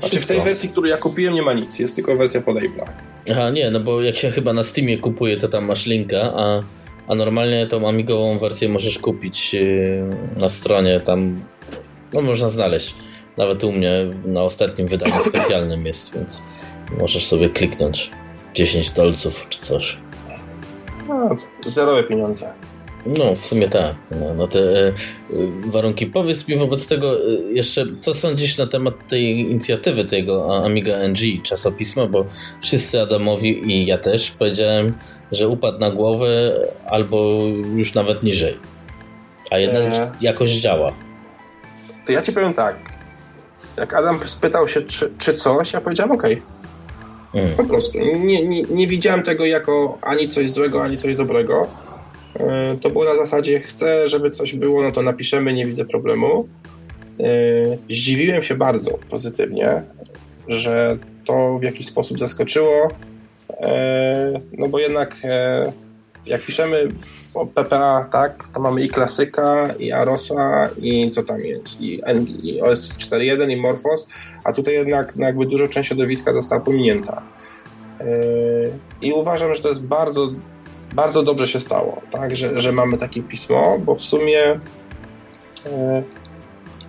[0.00, 2.86] znaczy w tej wersji, którą ja kupiłem nie ma nic, jest tylko wersja pod Apple'a.
[3.32, 6.62] Aha, nie, no bo jak się chyba na Steamie kupuje, to tam masz linka, a,
[7.08, 9.56] a normalnie tą amigową wersję możesz kupić
[10.36, 11.40] na stronie, tam
[12.12, 12.94] no można znaleźć.
[13.36, 13.92] Nawet u mnie
[14.24, 16.42] na ostatnim wydaniu specjalnym jest, więc
[16.98, 18.10] możesz sobie kliknąć
[18.54, 19.98] 10 dolców czy coś.
[21.08, 21.36] No,
[21.66, 22.52] zerowe pieniądze.
[23.06, 23.94] No, w sumie tak.
[24.10, 24.92] No, no te e,
[25.66, 26.06] warunki.
[26.06, 27.20] Powiedz mi wobec tego e,
[27.52, 32.26] jeszcze, co sądzisz na temat tej inicjatywy tego Amiga NG czasopisma, bo
[32.62, 34.94] wszyscy Adamowi i ja też powiedziałem,
[35.32, 37.42] że upadł na głowę albo
[37.76, 38.58] już nawet niżej.
[39.50, 40.12] A jednak e...
[40.20, 40.92] jakoś działa.
[42.06, 42.76] To ja ci powiem tak.
[43.76, 46.22] Jak Adam spytał się, czy, czy coś, ja powiedziałem OK.
[47.34, 47.56] Mm.
[47.56, 47.98] Po prostu.
[47.98, 51.83] Nie, nie, nie widziałem tego jako ani coś złego, ani coś dobrego.
[52.40, 56.48] E, to było na zasadzie, chcę, żeby coś było, no to napiszemy, nie widzę problemu.
[57.20, 57.24] E,
[57.90, 59.82] zdziwiłem się bardzo pozytywnie,
[60.48, 62.90] że to w jakiś sposób zaskoczyło,
[63.50, 65.16] e, no bo jednak
[66.26, 66.92] jak piszemy
[67.34, 72.02] o PPA, tak, to mamy i klasyka, i Arosa, i co tam jest, i,
[72.42, 74.08] i OS 4.1, i Morphos,
[74.44, 77.22] a tutaj jednak no jakby dużo część środowiska została pominięta.
[79.02, 80.30] I uważam, że to jest bardzo,
[80.94, 84.60] bardzo dobrze się stało, tak, że, że mamy takie pismo, bo w sumie
[85.64, 86.04] yy,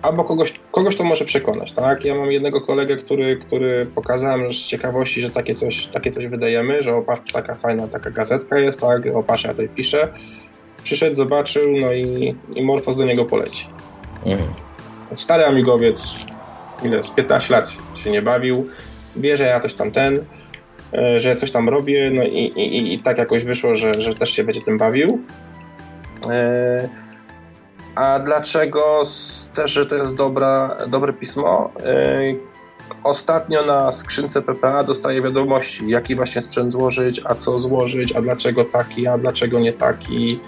[0.02, 2.04] albo kogoś, kogoś to może przekonać, tak?
[2.04, 6.82] Ja mam jednego kolegę, który, który pokazałem z ciekawości, że takie coś, takie coś wydajemy,
[6.82, 9.02] że opatrz, taka fajna taka gazetka jest, tak?
[9.14, 10.08] Opatrz, ja tutaj piszę.
[10.82, 13.66] Przyszedł, zobaczył, no i, i Morfos do niego poleci.
[14.26, 14.50] Mhm.
[15.16, 16.26] Stary amigowiec,
[16.82, 18.66] ile, z 15 lat się nie bawił,
[19.16, 20.20] wie, że ja coś tam ten, e,
[21.16, 24.44] że coś tam robię, no i, i, i tak jakoś wyszło, że, że też się
[24.44, 25.20] będzie tym bawił.
[26.30, 26.88] E,
[27.94, 29.02] a dlaczego
[29.54, 31.70] też, że to jest dobra, dobre pismo?
[31.78, 32.40] Yy,
[33.04, 38.64] ostatnio na skrzynce PPA dostaję wiadomości, jaki właśnie sprzęt złożyć, a co złożyć, a dlaczego
[38.64, 40.40] taki, a dlaczego nie taki.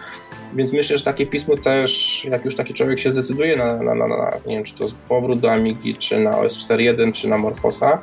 [0.55, 4.09] Więc myślę, że takie pismo też, jak już taki człowiek się zdecyduje na, na, na,
[4.09, 8.03] na nie wiem, czy to powrót do Amigi, czy na OS 4.1, czy na Morfosa,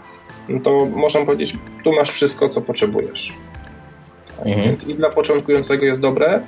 [0.50, 3.34] no to można powiedzieć, tu masz wszystko, co potrzebujesz.
[4.38, 4.66] Mhm.
[4.66, 6.42] Więc i dla początkującego jest dobre,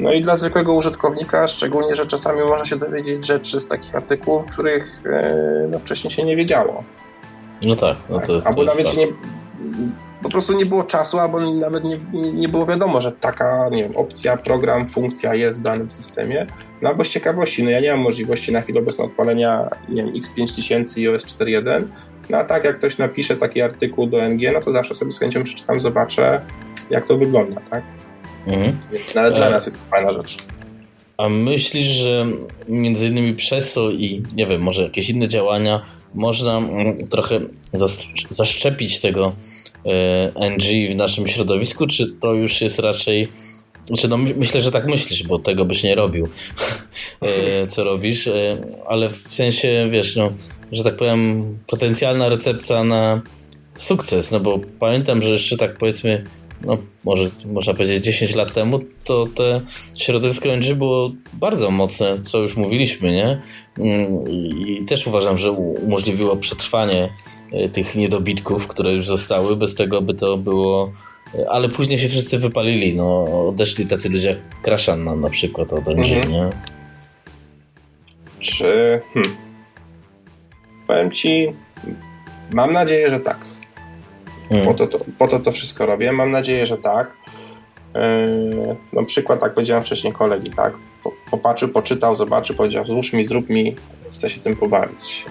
[0.00, 4.46] no i dla zwykłego użytkownika, szczególnie, że czasami można się dowiedzieć rzeczy z takich artykułów,
[4.46, 6.84] których e, no, wcześniej się nie wiedziało.
[7.66, 7.96] No tak.
[8.10, 8.46] No to, tak.
[8.46, 8.96] Albo nawet tak.
[8.96, 9.06] nie,
[10.22, 13.92] po prostu nie było czasu, albo nawet nie, nie było wiadomo, że taka nie wiem,
[13.96, 16.46] opcja, program, funkcja jest w danym systemie.
[16.82, 20.14] No albo z ciekawości, no ja nie mam możliwości na chwilę obecną odpalenia nie wiem,
[20.14, 21.84] X5000 i OS 4.1,
[22.30, 25.18] no a tak jak ktoś napisze taki artykuł do NG, no to zawsze sobie z
[25.18, 26.40] chęcią przeczytam, zobaczę
[26.90, 27.84] jak to wygląda, tak?
[28.46, 28.78] Mhm.
[29.14, 30.36] Nawet dla e, nas jest to fajna rzecz.
[31.16, 32.26] A myślisz, że
[32.68, 35.82] między innymi przez to i nie wiem, może jakieś inne działania
[36.14, 37.40] można mm, trochę
[38.30, 39.32] zaszczepić tego
[40.36, 43.28] e, NG w naszym środowisku, czy to już jest raczej
[43.86, 46.28] znaczy, no, myślę, że tak myślisz, bo tego byś nie robił,
[47.20, 48.28] e, co robisz,
[48.86, 50.32] ale w sensie, wiesz, no,
[50.72, 53.22] że tak powiem, potencjalna recepta na
[53.76, 56.24] sukces, no bo pamiętam, że jeszcze tak powiedzmy
[56.64, 59.60] no może można powiedzieć 10 lat temu, to te
[59.98, 63.40] środowisko NG było bardzo mocne, co już mówiliśmy, nie?
[63.78, 67.08] Mm, I też uważam, że umożliwiło przetrwanie
[67.52, 70.92] e, tych niedobitków, które już zostały, bez tego by to było
[71.34, 75.72] e, ale później się wszyscy wypalili, no odeszli tacy ludzie jak Kraszan na, na przykład
[75.72, 76.32] od NG, mhm.
[76.32, 76.50] nie?
[78.40, 79.00] Czy...
[79.14, 79.47] Hmm.
[80.88, 81.52] Powiem ci,
[82.50, 83.38] mam nadzieję, że tak.
[84.50, 84.64] Mm.
[84.64, 86.12] Po, to, to, po to to wszystko robię.
[86.12, 87.16] Mam nadzieję, że tak.
[87.94, 90.72] Yy, no przykład, tak powiedziałem wcześniej kolegi, tak?
[91.30, 93.76] Popatrzył, poczytał, zobaczył, powiedział złóż mi, zrób mi,
[94.12, 95.24] chcę się tym pobawić.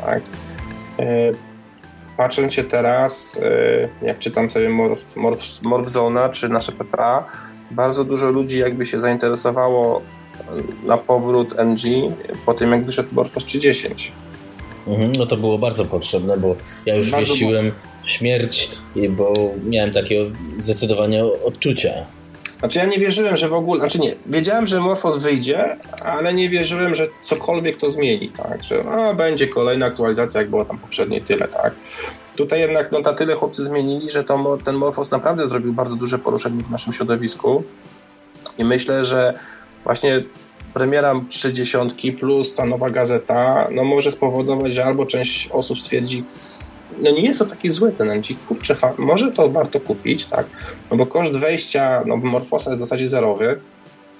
[0.00, 0.22] Tak?
[0.98, 1.34] Yy,
[2.16, 7.24] patrząc się teraz, yy, jak czytam sobie Morph, Morph, Morphzona czy nasze PPA,
[7.70, 10.02] bardzo dużo ludzi jakby się zainteresowało
[10.84, 12.14] na powrót NG
[12.46, 14.12] po tym, jak wyszedł Morphos 310.
[14.86, 16.56] Mhm, no to było bardzo potrzebne, bo
[16.86, 17.72] ja już bardzo wieściłem
[18.04, 18.70] śmierć,
[19.08, 19.32] bo
[19.64, 21.90] miałem takie zdecydowanie odczucia.
[22.58, 26.48] Znaczy ja nie wierzyłem, że w ogóle, znaczy nie, wiedziałem, że Morphos wyjdzie, ale nie
[26.48, 31.20] wierzyłem, że cokolwiek to zmieni, tak, że a, będzie kolejna aktualizacja, jak było tam poprzednie,
[31.20, 31.74] tyle, tak.
[32.36, 36.18] Tutaj jednak no, na tyle chłopcy zmienili, że to, ten Morphos naprawdę zrobił bardzo duże
[36.18, 37.64] poruszenie w naszym środowisku
[38.58, 39.38] i myślę, że
[39.84, 40.24] właśnie
[40.74, 46.24] premiera 30 plus ta nowa gazeta, no może spowodować, że albo część osób stwierdzi,
[47.02, 50.46] no nie jest to taki zły ten NG, kurczę, może to warto kupić, tak,
[50.90, 53.60] no bo koszt wejścia no, w Morfosa jest w zasadzie zerowy,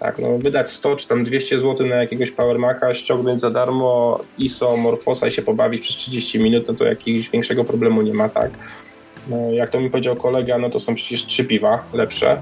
[0.01, 4.21] tak, no wydać 100 czy tam 200 zł na jakiegoś Power Maca, ściągnąć za darmo
[4.39, 8.29] ISO Morfosa i się pobawić przez 30 minut, no to jakiegoś większego problemu nie ma,
[8.29, 8.51] tak.
[9.29, 12.41] No, jak to mi powiedział kolega, no to są przecież trzy piwa lepsze.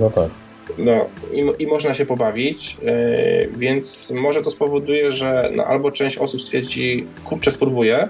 [0.00, 0.43] No tak.
[0.78, 6.18] No i, i można się pobawić, yy, więc może to spowoduje, że no, albo część
[6.18, 8.08] osób stwierdzi, kurczę, spróbuję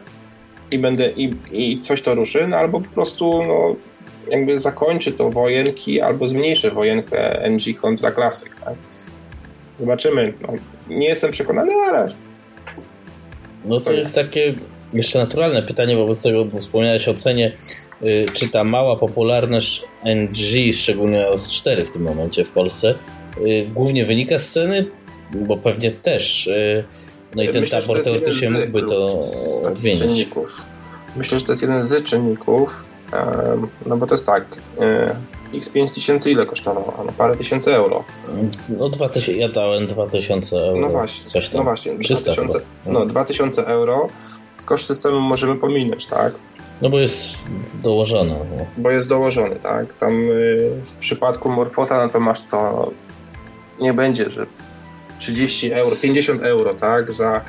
[0.71, 3.77] i będę i, i coś to ruszy, no albo po prostu no,
[4.31, 8.49] jakby zakończy to wojenki albo zmniejszy wojenkę NG kontra Classic.
[8.65, 8.75] Tak?
[9.79, 10.33] Zobaczymy.
[10.43, 10.49] No,
[10.89, 12.13] nie jestem przekonany, ale.
[13.65, 14.55] No to, jest takie
[14.95, 17.53] jeszcze naturalne pytanie wobec tego, bo wspomniałeś o cenie
[18.35, 22.95] czy ta mała popularność NG, szczególnie OS4 w tym momencie w Polsce,
[23.39, 24.87] y, głównie wynika z ceny,
[25.33, 26.47] bo pewnie też.
[26.47, 26.85] Y,
[27.35, 29.21] no i ten Myślę, tabor teoretycznie mógłby to
[29.65, 30.29] odmienić.
[31.17, 32.85] Myślę, że to jest jeden z czynników,
[33.87, 34.45] no bo to jest tak,
[35.53, 36.95] X5000 ile kosztowało?
[37.07, 38.05] No parę tysięcy euro.
[38.69, 40.81] No 2000, ja dałem 2000 euro.
[40.81, 41.59] No właśnie, coś tam.
[41.59, 44.09] no właśnie, 2000, no 2000 euro,
[44.65, 46.33] koszt systemu możemy pominąć, tak?
[46.83, 47.37] No bo jest
[47.83, 48.31] dołożony.
[48.31, 48.67] No.
[48.77, 49.95] Bo jest dołożony, tak.
[49.95, 52.91] Tam y, w przypadku Morfosa no to masz co,
[53.81, 54.47] nie będzie, że
[55.19, 57.41] 30 euro, 50 euro, tak, za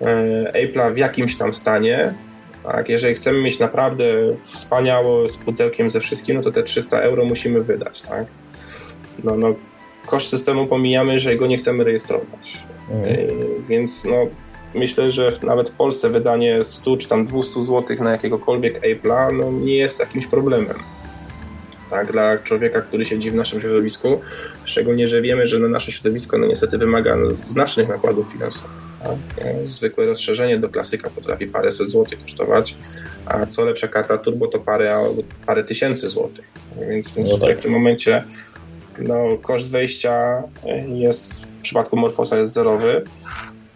[0.00, 0.04] y,
[0.52, 2.14] Apple'a w jakimś tam stanie.
[2.62, 4.04] Tak, jeżeli chcemy mieć naprawdę
[4.40, 8.26] wspaniałe z pudełkiem ze wszystkim, no to te 300 euro musimy wydać, tak.
[9.24, 9.54] No, no,
[10.06, 12.58] koszt systemu pomijamy, że go nie chcemy rejestrować.
[12.90, 13.14] Mhm.
[13.14, 13.32] Y,
[13.68, 14.26] więc no,
[14.74, 19.52] myślę, że nawet w Polsce wydanie 100 czy tam 200 zł na jakiegokolwiek Apple'a no,
[19.52, 20.76] nie jest jakimś problemem.
[21.90, 24.20] Tak, dla człowieka, który siedzi w naszym środowisku,
[24.64, 28.82] szczególnie, że wiemy, że no, nasze środowisko no, niestety wymaga no, znacznych nakładów finansowych.
[29.02, 29.16] Tak?
[29.68, 32.76] Zwykłe rozszerzenie do klasyka potrafi paręset złotych kosztować,
[33.26, 35.04] a co lepsza karta turbo to parę,
[35.46, 36.44] parę tysięcy złotych.
[36.88, 37.58] Więc, więc no tak.
[37.58, 38.24] w tym momencie
[38.98, 40.42] no, koszt wejścia
[40.88, 43.04] jest w przypadku Morfosa jest zerowy,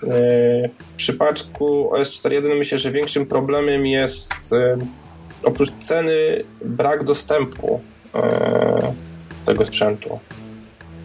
[0.02, 4.76] w przypadku OS 4.1 myślę, że większym problemem jest e,
[5.42, 7.80] oprócz ceny brak dostępu
[8.14, 8.92] e,
[9.46, 10.18] tego sprzętu.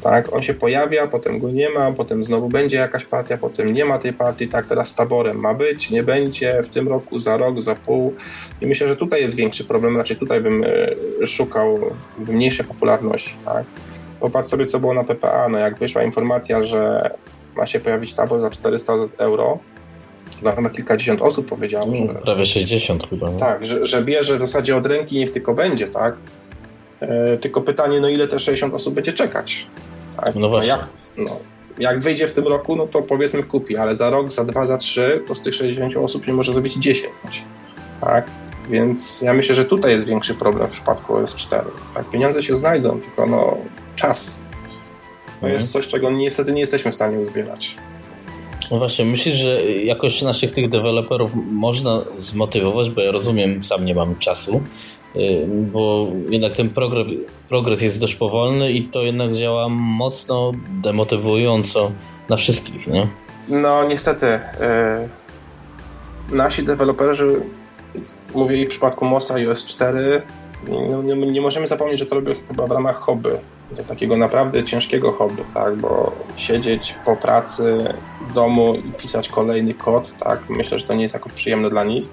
[0.04, 3.86] Tak, on się pojawia, potem go nie ma, potem znowu będzie jakaś partia, potem nie
[3.86, 7.38] ma tej partii, tak teraz z taborem ma być, nie będzie w tym roku, za
[7.38, 8.16] rok, za pół.
[8.62, 11.80] I myślę, że tutaj jest większy problem, raczej tutaj bym e, szukał
[12.28, 13.36] mniejszej popularności.
[13.46, 13.66] Tak?
[14.20, 17.12] Popatrz sobie, co było na PPA, no jak wyszła informacja, że
[17.58, 19.60] ma się pojawić tabor za 400 euro,
[20.44, 22.20] to chyba kilkadziesiąt osób powiedziało, no, że...
[22.20, 23.32] Prawie 60 chyba.
[23.32, 23.40] No?
[23.40, 26.16] Tak, że, że bierze w zasadzie od ręki, niech tylko będzie, tak?
[27.00, 29.68] E, tylko pytanie, no ile te 60 osób będzie czekać?
[30.18, 30.36] Tak?
[30.36, 30.74] No właśnie.
[30.74, 31.40] No jak, no,
[31.80, 34.78] jak wyjdzie w tym roku, no to powiedzmy kupi, ale za rok, za dwa, za
[34.78, 37.12] trzy, to z tych 60 osób nie może zrobić 10.
[38.02, 38.26] Tak?
[38.70, 41.64] Więc ja myślę, że tutaj jest większy problem w przypadku OS4.
[41.94, 42.10] Tak?
[42.10, 43.58] Pieniądze się znajdą, tylko no,
[43.96, 44.40] czas.
[45.42, 45.54] To mhm.
[45.54, 47.76] jest coś, czego niestety nie jesteśmy w stanie uzbierać.
[48.72, 53.96] No właśnie, myślisz, że jakoś naszych tych deweloperów można zmotywować, bo ja rozumiem, sam nie
[53.96, 54.62] mam czasu,
[55.16, 57.06] y, bo jednak ten progres,
[57.50, 61.92] progres jest dość powolny i to jednak działa mocno demotywująco
[62.30, 63.08] na wszystkich, nie?
[63.50, 64.26] No niestety.
[64.26, 67.42] Yy, nasi deweloperzy,
[68.34, 70.22] mówię w przypadku MOSA i OS 4,
[70.68, 73.30] no, nie, nie, możemy zapomnieć, że to robią chyba w ramach hobby
[73.72, 77.86] do takiego naprawdę ciężkiego hobby, tak, bo siedzieć po pracy
[78.30, 81.84] w domu i pisać kolejny kod, tak, myślę, że to nie jest jako przyjemne dla
[81.84, 82.08] nich.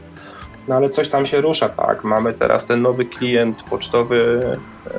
[0.68, 2.04] No ale coś tam się rusza, tak.
[2.04, 4.46] Mamy teraz ten nowy klient pocztowy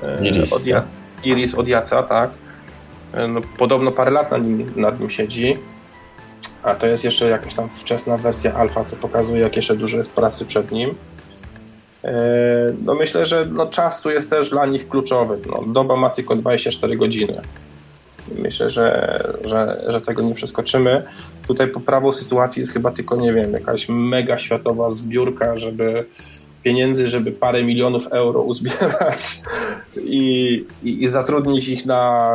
[0.03, 0.83] e, Iris, od, ja,
[1.23, 2.29] Iris od Jaca, tak.
[3.13, 5.57] E, no, podobno parę lat nad nim, nad nim siedzi,
[6.63, 10.11] a to jest jeszcze jakaś tam wczesna wersja alfa, co pokazuje, jak jeszcze dużo jest
[10.11, 10.91] pracy przed nim.
[12.05, 15.37] E, no myślę, że no czas tu jest też dla nich kluczowy.
[15.49, 17.41] No, doba ma tylko 24 godziny.
[18.37, 21.03] Myślę, że, że, że tego nie przeskoczymy.
[21.47, 26.05] Tutaj poprawą sytuacji jest chyba tylko, nie wiem, jakaś mega światowa zbiórka, żeby
[26.63, 29.41] pieniędzy, żeby parę milionów euro uzbierać
[30.03, 32.31] i, i, i zatrudnić ich na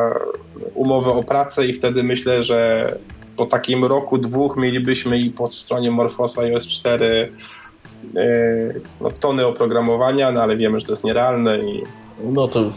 [0.75, 2.99] umowę o pracę i wtedy myślę, że
[3.37, 7.60] po takim roku, dwóch mielibyśmy i po stronie Morfosa iOS 4 E,
[9.01, 11.83] no, tony oprogramowania, no ale wiemy, że to jest nierealne i...
[12.25, 12.75] No to już,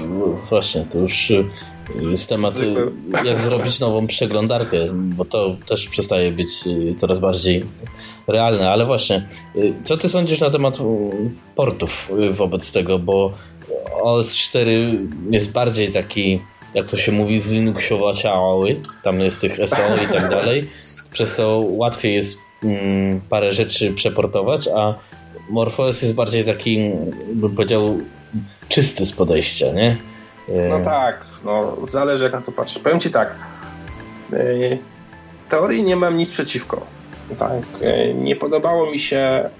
[0.00, 1.44] no właśnie, to już e,
[2.00, 6.48] jest temat, e, jak zrobić nową przeglądarkę, bo to też przestaje być
[6.96, 7.64] coraz bardziej
[8.26, 9.28] realne, ale właśnie,
[9.82, 10.78] co ty sądzisz na temat
[11.54, 13.32] portów wobec tego, bo
[14.02, 14.98] OS 4
[15.30, 16.40] jest bardziej taki,
[16.74, 20.68] jak to się mówi, z Linuxowaciały, tam jest tych SO i tak dalej,
[21.10, 24.94] przez to łatwiej jest Mm, parę rzeczy przeportować, a
[25.50, 26.92] Morpheus jest bardziej taki,
[27.34, 27.98] bym powiedział,
[28.68, 29.96] czysty z podejścia, nie?
[30.68, 32.80] No tak, no zależy jak na to patrzę.
[32.80, 33.34] Powiem Ci tak,
[34.32, 34.78] e,
[35.36, 36.86] w teorii nie mam nic przeciwko.
[37.38, 39.50] Tak, e, nie podobało mi się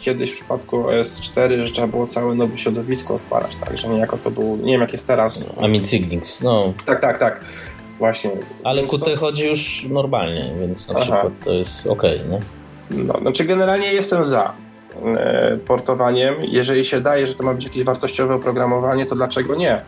[0.00, 4.30] kiedyś w przypadku OS4, że trzeba było całe nowe środowisko odpalać, tak, że niejako to
[4.30, 5.46] był, nie wiem jak jest teraz.
[5.60, 6.72] Amit Signix, no.
[6.86, 7.40] Tak, tak, tak.
[7.98, 8.30] Właśnie.
[8.64, 9.16] Ale QT to...
[9.16, 11.02] chodzi już normalnie, więc na Aha.
[11.02, 12.40] przykład to jest ok, nie?
[12.90, 14.52] No, znaczy generalnie jestem za
[15.16, 16.34] e, portowaniem.
[16.42, 19.82] Jeżeli się daje, że to ma być jakieś wartościowe oprogramowanie, to dlaczego nie?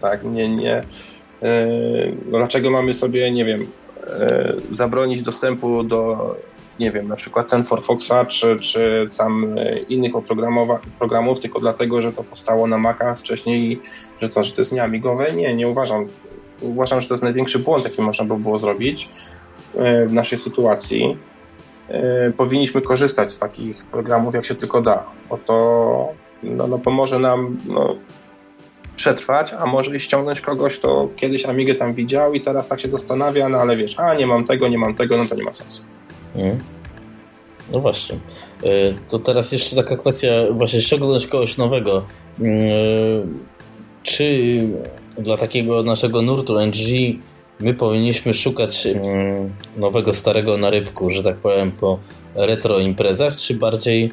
[0.00, 0.76] Tak, nie, nie.
[1.42, 1.66] E,
[2.30, 3.66] no dlaczego mamy sobie, nie wiem,
[4.06, 6.34] e, zabronić dostępu do,
[6.78, 9.56] nie wiem, na przykład ten Foxa, czy, czy tam
[9.88, 10.12] innych
[10.98, 13.80] programów, tylko dlatego, że to powstało na Maca wcześniej,
[14.20, 15.32] że co, że to jest nieamigowe?
[15.32, 16.08] Nie, nie uważam
[16.60, 19.08] uważam, że to jest największy błąd, jaki można by było zrobić
[19.76, 21.18] e, w naszej sytuacji.
[21.88, 26.08] E, powinniśmy korzystać z takich programów, jak się tylko da, bo to
[26.42, 27.96] no, no pomoże nam no,
[28.96, 32.90] przetrwać, a może i ściągnąć kogoś, kto kiedyś Amigę tam widział i teraz tak się
[32.90, 35.52] zastanawia, no ale wiesz, a nie mam tego, nie mam tego, no to nie ma
[35.52, 35.82] sensu.
[36.36, 36.58] Mm.
[37.72, 38.16] No właśnie.
[38.64, 38.68] E,
[39.10, 42.04] to teraz jeszcze taka kwestia, właśnie ściągnąć kogoś nowego.
[44.02, 44.66] Czy
[45.18, 46.76] dla takiego naszego nurtu NG
[47.60, 51.98] my powinniśmy szukać mm, nowego, starego na rybku, że tak powiem, po
[52.34, 54.12] retro imprezach, czy bardziej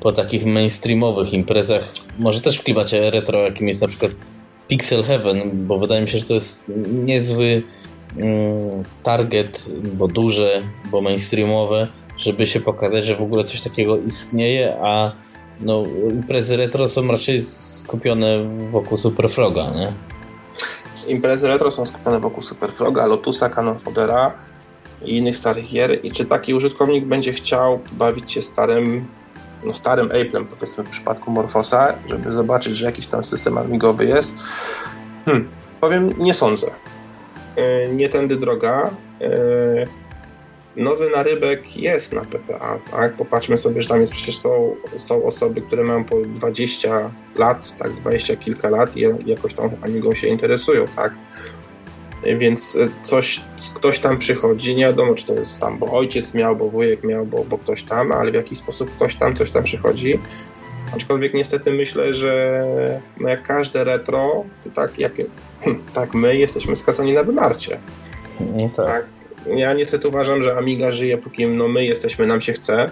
[0.00, 4.12] po takich mainstreamowych imprezach, może też w klimacie retro, jakim jest na przykład
[4.68, 6.64] Pixel Heaven, bo wydaje mi się, że to jest
[7.04, 7.62] niezły
[8.16, 14.76] mm, target, bo duże, bo mainstreamowe, żeby się pokazać, że w ogóle coś takiego istnieje,
[14.82, 15.12] a
[15.60, 19.92] no, imprezy retro są raczej skupione wokół Superfroga, nie?
[21.08, 24.32] Imprezy retro są skupione wokół Superfroga, Lotusa, Canon Fodera
[25.04, 29.06] i innych starych gier i czy taki użytkownik będzie chciał bawić się starym
[29.64, 34.36] no starym Apple'em, powiedzmy w przypadku Morfosa, żeby zobaczyć, że jakiś tam system amigowy jest.
[35.24, 35.48] Hmm,
[35.80, 36.66] powiem, nie sądzę.
[37.56, 38.90] Yy, nie tędy droga.
[39.20, 39.88] Yy,
[40.76, 43.14] nowy narybek jest na PPA, tak?
[43.14, 47.92] Popatrzmy sobie, że tam jest przecież są, są osoby, które mają po 20 lat, tak,
[47.92, 51.12] 20 kilka lat i jakoś tam Amigą się interesują, tak?
[52.38, 53.40] Więc coś,
[53.74, 57.26] ktoś tam przychodzi, nie wiadomo, czy to jest tam, bo ojciec miał, bo wujek miał,
[57.26, 60.18] bo, bo ktoś tam, ale w jakiś sposób ktoś tam, coś tam przychodzi.
[60.94, 62.64] Aczkolwiek niestety myślę, że
[63.20, 64.44] no jak każde retro,
[64.74, 65.12] tak jak
[65.94, 67.78] tak my jesteśmy skazani na wymarcie.
[68.40, 68.86] No tak.
[68.86, 69.04] tak
[69.46, 72.90] ja niestety uważam, że Amiga żyje, póki no my jesteśmy, nam się chce.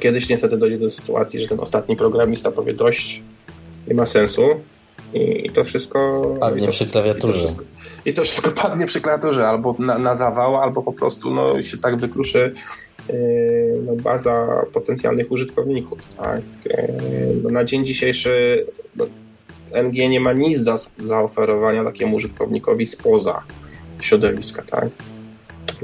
[0.00, 3.22] Kiedyś niestety dojdzie do sytuacji, że ten ostatni programista powie dość,
[3.88, 4.42] nie ma sensu
[5.14, 6.22] i, to wszystko...
[6.40, 7.38] Padnie przy klawiaturze.
[7.38, 7.64] I to, wszystko,
[8.04, 11.78] I to wszystko padnie przy klawiaturze, albo na, na zawał, albo po prostu no, się
[11.78, 12.52] tak wykruszy
[13.08, 13.14] yy,
[13.86, 15.98] no, baza potencjalnych użytkowników.
[16.16, 16.40] Tak?
[16.64, 19.06] Yy, no, na dzień dzisiejszy no,
[19.82, 23.42] NG nie ma nic do zaoferowania takiemu użytkownikowi spoza
[24.00, 24.62] środowiska.
[24.62, 24.88] Tak?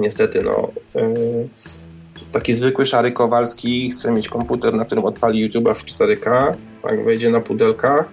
[0.00, 1.48] Niestety, no, yy,
[2.32, 7.30] taki zwykły szary Kowalski chce mieć komputer, na którym odpali YouTube'a w 4K, tak, wejdzie
[7.30, 8.04] na pudelka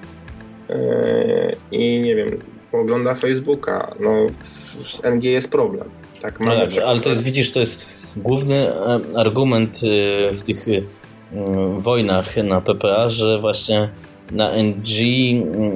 [0.69, 0.75] yy,
[1.71, 2.39] i nie wiem,
[2.71, 3.95] pogląda Facebooka.
[3.99, 4.27] No,
[4.83, 5.89] w NG jest problem.
[6.21, 7.85] Tak, no dobrze, ale to jest, widzisz, to jest
[8.15, 10.81] główny e, argument e, w tych e,
[11.77, 13.89] wojnach na PPA, że właśnie
[14.31, 14.87] na NG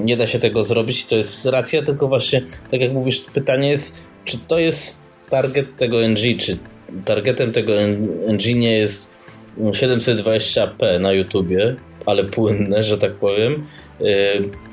[0.03, 1.05] nie da się tego zrobić.
[1.05, 2.41] To jest racja, tylko właśnie,
[2.72, 5.01] tak jak mówisz, pytanie jest, czy to jest
[5.32, 6.58] target tego NG, czy
[7.06, 7.74] targetem tego
[8.28, 9.12] NG nie jest
[9.58, 11.76] 720p na YouTubie,
[12.06, 13.64] ale płynne, że tak powiem,
[14.00, 14.08] yy,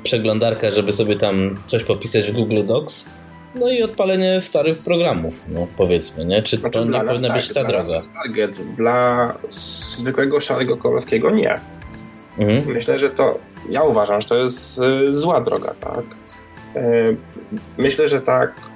[0.03, 3.05] przeglądarka, żeby sobie tam coś popisać w Google Docs,
[3.55, 6.43] no i odpalenie starych programów, no powiedzmy, nie?
[6.43, 8.01] Czy znaczy, to nie powinna tak, być ta dla droga?
[8.23, 9.33] target, dla
[9.97, 11.59] zwykłego szarego Kowalskiego nie.
[12.37, 12.67] Mhm.
[12.67, 13.39] Myślę, że to,
[13.69, 16.03] ja uważam, że to jest y, zła droga, tak?
[16.75, 17.17] Y,
[17.77, 18.68] myślę, że tak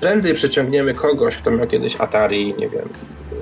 [0.00, 2.88] prędzej przyciągniemy kogoś, kto miał kiedyś Atari, nie wiem,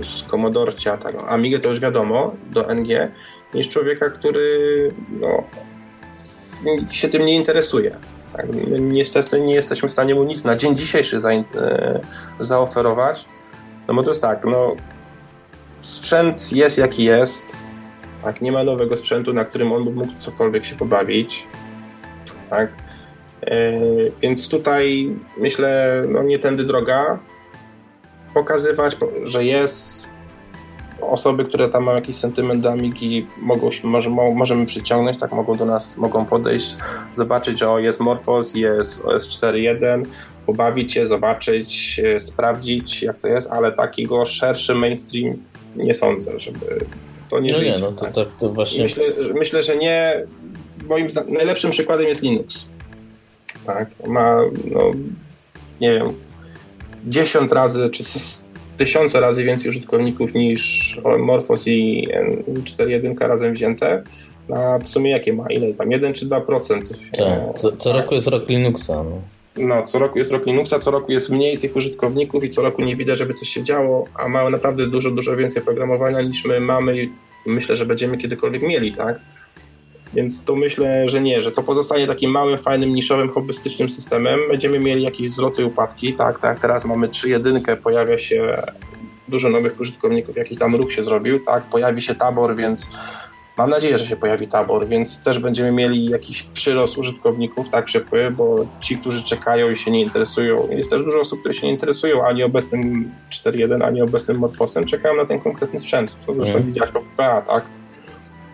[0.03, 3.13] z Commodorcia, tak, Amigę to już wiadomo, do NG,
[3.55, 5.45] niż człowieka, który no,
[6.91, 7.97] się tym nie interesuje.
[8.37, 8.47] Tak?
[8.49, 11.45] My niestety nie jesteśmy w stanie mu nic na dzień dzisiejszy za, e,
[12.41, 13.25] zaoferować,
[13.89, 14.77] no bo to jest tak, no
[15.81, 17.57] sprzęt jest jaki jest,
[18.25, 21.47] tak, nie ma nowego sprzętu, na którym on mógł cokolwiek się pobawić,
[22.51, 22.69] tak,
[24.23, 27.19] więc tutaj myślę, no nie tędy droga.
[28.35, 30.09] Pokazywać, że jest
[31.01, 35.65] osoby, które tam mają jakiś sentyment do Amigi, mogą, może, możemy przyciągnąć, tak mogą do
[35.65, 36.77] nas, mogą podejść,
[37.15, 40.05] zobaczyć, że o, jest Morphos, jest OS 4.1,
[40.47, 45.37] pobawić się, zobaczyć, e, sprawdzić, jak to jest, ale takiego szerszy mainstream
[45.77, 46.85] nie sądzę, żeby
[47.31, 48.13] to nie No być, nie, no to, tak.
[48.13, 48.83] to, to właśnie...
[48.83, 50.23] Myślę, myślę, że nie,
[50.89, 52.74] moim najlepszym przykładem jest Linux
[53.67, 53.89] tak?
[54.07, 54.93] Ma, no,
[55.81, 56.15] nie wiem,
[57.07, 58.05] 10 razy czy
[58.79, 62.09] tysiące razy więcej użytkowników niż Morphos i
[62.49, 64.03] 4.1 razem wzięte.
[64.55, 65.47] A w sumie jakie ma?
[65.51, 65.91] Ile tam?
[65.91, 66.83] 1 czy 2%?
[67.19, 69.05] Tak, co, co roku jest rok Linuxa.
[69.05, 69.21] No.
[69.57, 69.83] no.
[69.83, 72.97] co roku jest rok Linuxa, co roku jest mniej tych użytkowników i co roku nie
[72.97, 77.03] widać, żeby coś się działo, a mają naprawdę dużo, dużo więcej programowania niż my mamy
[77.03, 77.11] i
[77.47, 79.21] myślę, że będziemy kiedykolwiek mieli, tak?
[80.15, 84.41] Więc to myślę, że nie, że to pozostanie takim małym, fajnym, niszowym, hobbystycznym systemem.
[84.49, 88.63] Będziemy mieli jakieś wzloty i upadki, tak, tak, teraz mamy 3.1, pojawia się
[89.29, 92.91] dużo nowych użytkowników, jaki tam ruch się zrobił, tak, pojawi się tabor, więc
[93.59, 98.37] mam nadzieję, że się pojawi tabor, więc też będziemy mieli jakiś przyrost użytkowników, tak, przepływ,
[98.37, 101.73] bo ci, którzy czekają i się nie interesują, jest też dużo osób, które się nie
[101.73, 106.67] interesują ani obecnym 4.1, ani obecnym Morfosem, czekają na ten konkretny sprzęt, co zresztą mm.
[106.67, 107.65] widziałeś po PA, tak,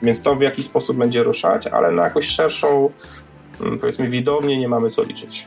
[0.03, 2.91] więc to w jakiś sposób będzie ruszać, ale na jakąś szerszą,
[3.61, 5.47] mm, powiedzmy, widownię nie mamy co liczyć.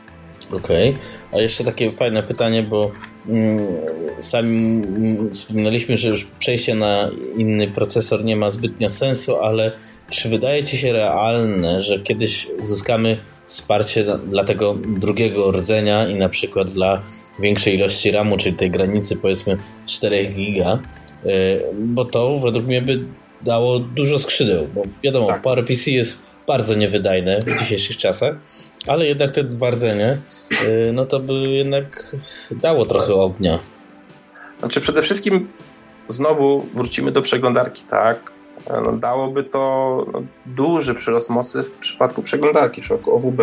[0.52, 1.38] Okej, okay.
[1.38, 2.90] a jeszcze takie fajne pytanie, bo
[3.28, 3.66] mm,
[4.18, 9.72] sami mm, wspominaliśmy, że już przejście na inny procesor nie ma zbytnio sensu, ale
[10.10, 16.28] czy wydaje Ci się realne, że kiedyś uzyskamy wsparcie dla, tego drugiego rdzenia i na
[16.28, 17.02] przykład dla
[17.38, 20.78] większej ilości RAMu, czyli tej granicy powiedzmy 4 giga,
[21.26, 23.04] y, bo to według mnie by
[23.44, 25.42] dało dużo skrzydeł, bo wiadomo, tak.
[25.42, 28.34] PowerPC jest bardzo niewydajne w dzisiejszych czasach,
[28.86, 30.18] ale jednak te rdzenie,
[30.52, 32.16] y, no to by jednak
[32.50, 33.58] dało trochę ognia.
[34.58, 35.48] Znaczy przede wszystkim
[36.08, 38.32] znowu wrócimy do przeglądarki, tak?
[38.70, 43.40] No, dałoby to no, duży przyrost mocy w przypadku przeglądarki, w przypadku OWB.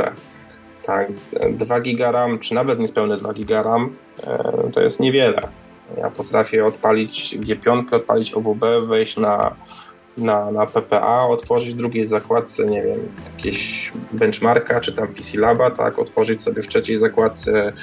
[0.86, 1.08] Tak,
[1.52, 5.48] 2 giga RAM, czy nawet niespełne 2 giga RAM, e, to jest niewiele.
[5.98, 9.56] Ja potrafię odpalić G5, odpalić OWB, wejść na
[10.18, 13.00] na, na PPA, otworzyć w drugiej zakładce, nie wiem,
[13.38, 17.74] jakieś benchmarka, czy tam PC Laba, tak, otworzyć sobie w trzeciej zakładce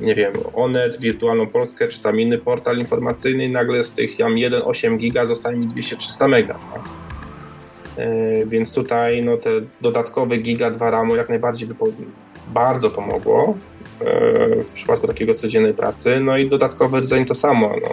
[0.00, 4.34] nie wiem, Onet, Wirtualną Polskę, czy tam inny portal informacyjny i nagle z tych tam
[4.34, 6.54] 1,8 giga zostaje mi 200-300 mega.
[6.54, 6.82] Tak?
[7.98, 9.50] Yy, więc tutaj no, te
[9.80, 11.86] dodatkowe giga 2 RAMu jak najbardziej by po,
[12.48, 13.54] bardzo pomogło
[14.00, 16.20] yy, w przypadku takiego codziennej pracy.
[16.20, 17.72] No i dodatkowy rdzeń to samo.
[17.82, 17.88] No.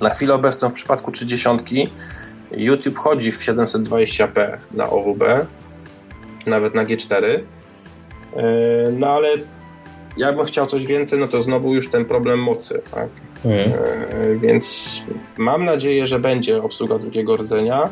[0.00, 1.48] Na chwilę obecną w przypadku 30
[2.50, 5.22] YouTube chodzi w 720p na OWB,
[6.46, 7.24] nawet na G4.
[7.24, 7.42] Yy,
[8.92, 9.28] no ale
[10.16, 12.82] ja bym chciał coś więcej, no to znowu już ten problem mocy.
[12.90, 13.08] Tak?
[13.44, 14.38] Mhm.
[14.38, 15.02] Więc
[15.36, 17.90] mam nadzieję, że będzie obsługa drugiego rdzenia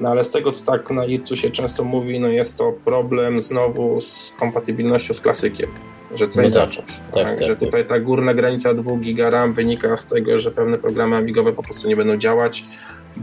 [0.00, 3.40] no ale z tego, co tak na IRCU się często mówi, no jest to problem
[3.40, 5.70] znowu z kompatybilnością z klasykiem,
[6.14, 6.88] że coś no tak, zacząć.
[6.88, 10.50] Tak, tak, tak, że tutaj ta górna granica 2 giga RAM wynika z tego, że
[10.50, 12.64] pewne programy amigowe po prostu nie będą działać,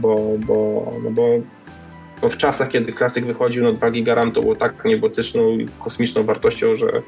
[0.00, 1.28] bo, bo, no bo,
[2.22, 5.68] bo w czasach, kiedy klasyk wychodził, no 2 giga RAM to było tak niebotyczną i
[5.84, 7.02] kosmiczną wartością, że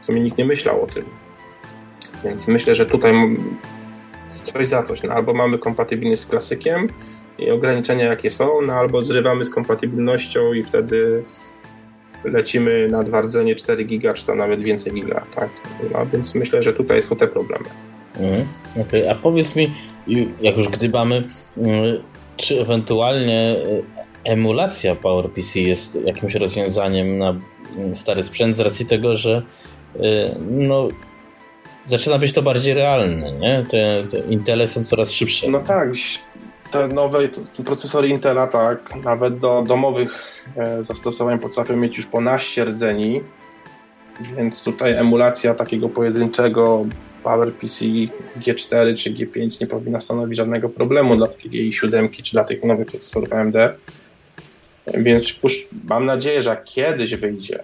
[0.00, 1.04] w sumie nikt nie myślał o tym.
[2.24, 3.14] Więc myślę, że tutaj
[4.42, 5.02] coś za coś.
[5.02, 6.88] No, albo mamy kompatybilność z klasykiem,
[7.38, 11.24] i ograniczenia jakie są, no albo zrywamy z kompatybilnością i wtedy
[12.24, 15.48] lecimy na dwardzenie 4 giga, czy to nawet więcej giga, tak?
[15.92, 17.64] No, więc myślę, że tutaj są te problemy.
[18.16, 19.10] Mhm, Okej, okay.
[19.10, 19.74] a powiedz mi,
[20.40, 21.24] jak już gdybamy,
[21.56, 22.02] mm,
[22.36, 23.56] czy ewentualnie
[24.24, 27.34] e, emulacja PowerPC jest jakimś rozwiązaniem na
[27.76, 29.42] mm, stary sprzęt z racji tego, że
[29.96, 30.00] e,
[30.50, 30.88] no,
[31.86, 33.64] zaczyna być to bardziej realne, nie?
[33.68, 35.50] Te, te Intele są coraz szybsze.
[35.50, 35.88] No tak,
[36.70, 37.18] te nowe
[37.64, 43.20] procesory Intela, tak, nawet do domowych e, zastosowań potrafią mieć już ponaście rdzeni,
[44.36, 46.86] więc tutaj emulacja takiego pojedynczego
[47.24, 47.84] PowerPC
[48.40, 52.86] G4 czy G5 nie powinna stanowić żadnego problemu dla takiej i7 czy dla tych nowych
[52.86, 53.56] procesorów AMD.
[54.94, 55.40] Więc
[55.84, 57.60] mam nadzieję, że jak kiedyś wyjdzie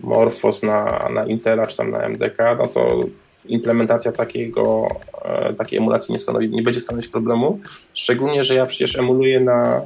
[0.00, 3.04] Morphos na, na Intela czy tam na MDK, no to
[3.46, 4.88] implementacja takiego,
[5.24, 7.60] e, takiej emulacji nie, stanowi, nie będzie stanowić problemu.
[7.94, 9.82] Szczególnie, że ja przecież emuluję na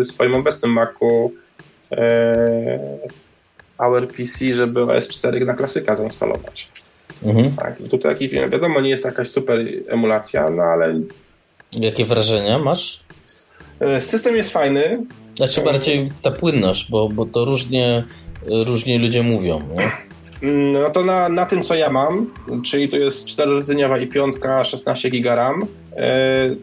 [0.00, 1.32] e, swoim obecnym Macu
[1.92, 2.98] e,
[4.52, 6.70] żeby OS 4 na klasyka zainstalować.
[7.22, 7.54] Mhm.
[7.54, 11.00] Tak, I tutaj taki film, wiadomo, nie jest jakaś super emulacja, no ale.
[11.80, 13.00] Jakie wrażenia masz?
[14.00, 15.06] System jest fajny.
[15.36, 18.04] Znaczy bardziej ta płynność, bo, bo to różnie,
[18.46, 19.62] różnie ludzie mówią.
[19.76, 19.90] Nie?
[20.72, 22.30] No to na, na tym, co ja mam,
[22.64, 26.56] czyli to jest 4-rdzeniowa i piątka, 16 GB RAM, e,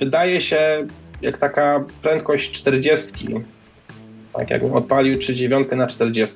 [0.00, 0.86] wydaje się
[1.22, 3.28] jak taka prędkość 40.
[4.32, 6.34] Tak, jakbym odpalił 39 na 40.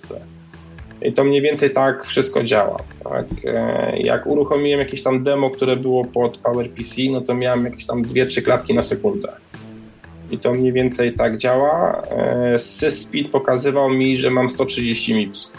[1.03, 2.78] I to mniej więcej tak wszystko działa.
[3.05, 3.26] Tak?
[3.44, 8.03] E, jak uruchomiłem jakieś tam demo, które było pod PowerPC, no to miałem jakieś tam
[8.03, 9.28] 2-3 klatki na sekundę.
[10.30, 12.03] I to mniej więcej tak działa.
[12.11, 15.53] E, SysSpeed pokazywał mi, że mam 130 mipsów.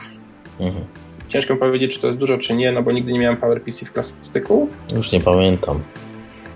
[0.59, 0.85] Mhm.
[1.27, 3.93] Ciężko powiedzieć, czy to jest dużo, czy nie, no bo nigdy nie miałem PowerPC w
[3.93, 4.67] klasyku.
[4.95, 5.81] Już nie pamiętam.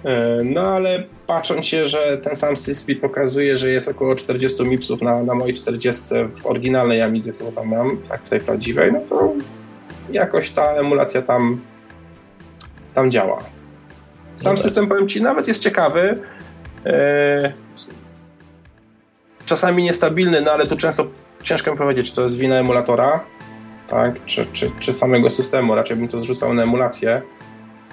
[0.05, 5.01] E, no ale patrząc się, że ten sam speed pokazuje, że jest około 40 mipsów
[5.01, 6.03] na, na mojej 40
[6.41, 9.33] w oryginalnej Amidze, którą tam mam, tak w tej prawdziwej, no to
[10.11, 11.61] jakoś ta emulacja tam,
[12.93, 13.43] tam działa.
[14.37, 16.19] Sam no system, powiem Ci, nawet jest ciekawy.
[16.85, 17.53] E,
[19.45, 21.07] czasami niestabilny, no ale tu często
[21.43, 23.19] ciężko mi powiedzieć, czy to jest wina emulatora,
[23.89, 24.25] tak?
[24.25, 25.75] czy, czy, czy samego systemu.
[25.75, 27.21] Raczej bym to zrzucał na emulację,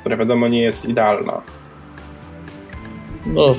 [0.01, 1.43] która wiadomo nie jest idealna.
[3.27, 3.55] No,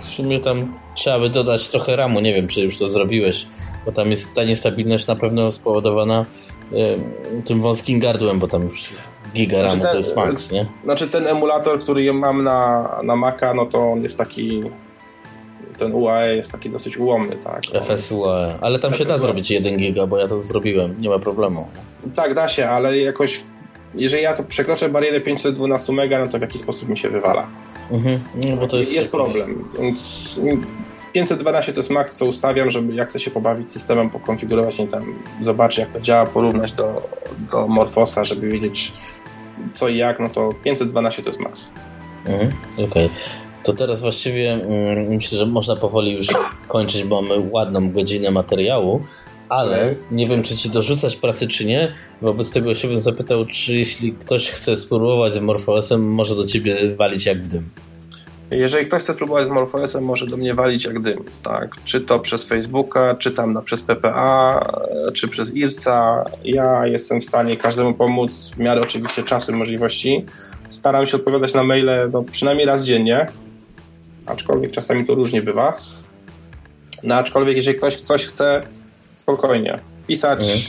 [0.00, 2.20] w sumie tam trzeba by dodać trochę ramu.
[2.20, 3.46] Nie wiem, czy już to zrobiłeś,
[3.86, 6.26] bo tam jest ta niestabilność na pewno spowodowana
[6.72, 6.98] y,
[7.44, 8.90] tym wąskim gardłem, bo tam już
[9.34, 10.66] giga ramu znaczy to jest max, nie?
[10.84, 14.62] Znaczy ten emulator, który mam na, na Maca, no to on jest taki
[15.78, 17.62] ten UAE jest taki dosyć ułomny, tak.
[17.84, 21.68] FSUAE, ale tam się da zrobić 1 giga, bo ja to zrobiłem, nie ma problemu.
[22.14, 23.40] Tak, da się, ale jakoś
[23.94, 27.46] jeżeli ja to przekroczę barierę 512 mega, no to w jakiś sposób mi się wywala.
[27.90, 28.92] Mhm, no bo to jest...
[28.92, 30.40] Jest problem, więc
[31.12, 35.02] 512 to jest max, co ustawiam, żeby jak chcę się pobawić systemem, pokonfigurować, nie tam,
[35.42, 37.02] zobaczyć jak to działa, porównać do,
[37.50, 38.92] do Morfosa, żeby wiedzieć
[39.74, 41.70] co i jak, no to 512 to jest max.
[42.26, 42.84] Mhm, Okej.
[42.84, 43.08] Okay.
[43.62, 46.26] To teraz właściwie mm, myślę, że można powoli już
[46.68, 49.02] kończyć, bo mamy ładną godzinę materiału,
[49.48, 51.94] ale nie wiem, czy ci dorzucać pracy, czy nie.
[52.22, 56.94] Wobec tego się bym zapytał, czy jeśli ktoś chce spróbować z MorphOSem, może do ciebie
[56.96, 57.68] walić jak w dym.
[58.50, 61.24] Jeżeli ktoś chce spróbować z MorphOSem, może do mnie walić jak dym.
[61.42, 61.76] Tak?
[61.84, 64.66] Czy to przez Facebooka, czy tam na, przez PPA,
[65.14, 66.24] czy przez IRCA.
[66.44, 70.24] Ja jestem w stanie każdemu pomóc w miarę oczywiście czasu i możliwości.
[70.70, 73.26] Staram się odpowiadać na maile no, przynajmniej raz dziennie
[74.26, 75.78] aczkolwiek czasami to różnie bywa.
[77.02, 78.62] No aczkolwiek jeżeli ktoś coś chce,
[79.24, 80.60] spokojnie pisać, mhm.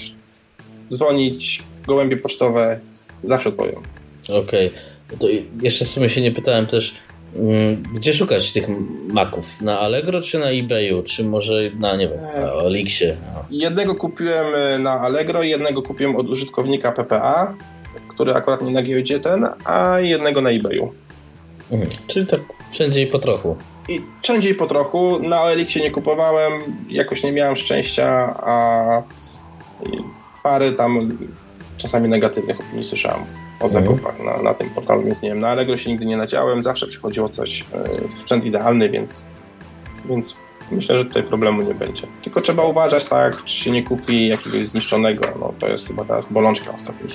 [0.94, 2.80] dzwonić, gołębie pocztowe,
[3.24, 3.82] zawsze odpowiem.
[4.30, 4.68] Okej.
[4.68, 5.18] Okay.
[5.20, 5.28] To
[5.62, 6.96] jeszcze w sumie się nie pytałem też,
[7.36, 8.68] mm, gdzie szukać tych
[9.08, 9.62] maków?
[9.62, 11.04] Na Allegro czy na eBayu?
[11.04, 13.18] Czy może na, nie wiem, na Elixie?
[13.52, 17.56] Jednego kupiłem e, na Allegro, jednego kupiłem od użytkownika PPA,
[18.10, 20.94] który akurat nie na giełdzie ten, a jednego na eBayu.
[21.72, 21.92] Mhm.
[22.08, 22.42] Czyli tak
[22.72, 23.56] wszędzie i po trochu.
[23.88, 25.20] I wszędzie po trochu.
[25.20, 26.54] Na Elixie nie kupowałem,
[26.90, 28.08] jakoś nie miałem szczęścia,
[28.38, 29.04] a
[30.44, 31.18] parę tam
[31.78, 33.26] czasami negatywnych opinii słyszałem
[33.60, 36.64] o zakupach na, na tym portalu, więc nie wiem, na Allegro się nigdy nie nadziałem,
[36.64, 39.28] zawsze przychodziło coś, e, sprzęt idealny, więc,
[40.06, 40.38] więc
[40.72, 42.08] myślę, że tutaj problemu nie będzie.
[42.24, 46.28] Tylko trzeba uważać, tak, czy się nie kupi jakiegoś zniszczonego, no to jest chyba teraz
[46.32, 47.14] bolączka ostatnich.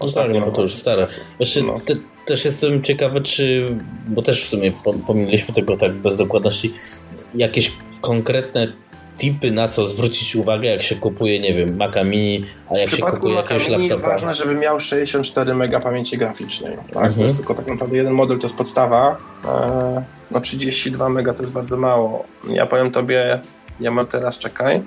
[0.00, 1.06] No tak, no to już stare.
[1.38, 1.80] Jeszcze no.
[1.80, 1.94] te,
[2.24, 3.76] też jestem ciekawy, czy,
[4.08, 4.72] bo też w sumie
[5.06, 6.74] pominęliśmy tego tak bez dokładności,
[7.34, 8.72] jakieś konkretne
[9.16, 13.02] tipy, na co zwrócić uwagę, jak się kupuje, nie wiem, Maca Mini, a jak się
[13.02, 14.08] kupuje jakiegoś laptopa.
[14.08, 16.76] ważne, żeby miał 64 MB pamięci graficznej.
[16.76, 16.96] Tak?
[16.96, 17.14] Mhm.
[17.14, 19.16] To jest tylko tak naprawdę jeden model, to jest podstawa.
[19.44, 22.24] E, no 32 MB to jest bardzo mało.
[22.48, 23.40] Ja powiem tobie,
[23.80, 24.82] ja mam teraz, czekaj,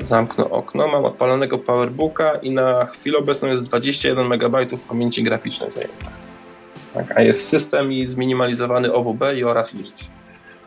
[0.00, 4.56] zamknę okno, mam odpalonego PowerBooka i na chwilę obecną jest 21 MB
[4.88, 6.04] pamięci graficznej zajęte.
[6.94, 7.18] Tak?
[7.18, 10.10] A jest system i zminimalizowany OWB i oraz IRC.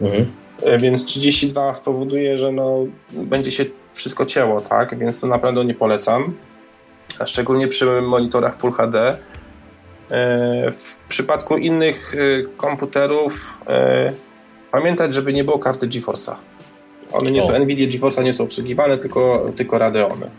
[0.02, 0.32] Mhm.
[0.62, 4.98] E, więc 32 spowoduje, że no, będzie się wszystko cięło, tak?
[4.98, 6.34] Więc to naprawdę nie polecam.
[7.20, 9.10] A szczególnie przy monitorach Full HD.
[9.10, 9.18] E,
[10.72, 13.58] w przypadku innych e, komputerów
[14.72, 16.36] pamiętać, żeby nie było karty GeForce'a.
[17.12, 17.48] One nie o.
[17.48, 20.30] są, Nvidia GeForce'a nie są obsługiwane, tylko, tylko Radeony.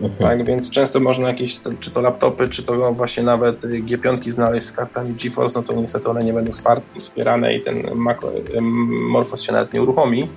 [0.00, 0.18] Mhm.
[0.18, 4.72] Tak, więc często można jakieś, czy to laptopy, czy to właśnie nawet G5 znaleźć z
[4.72, 6.50] kartami GeForce, no to niestety one nie będą
[6.98, 8.18] wspierane i ten Mac,
[9.08, 10.28] Morphos się nawet nie uruchomi,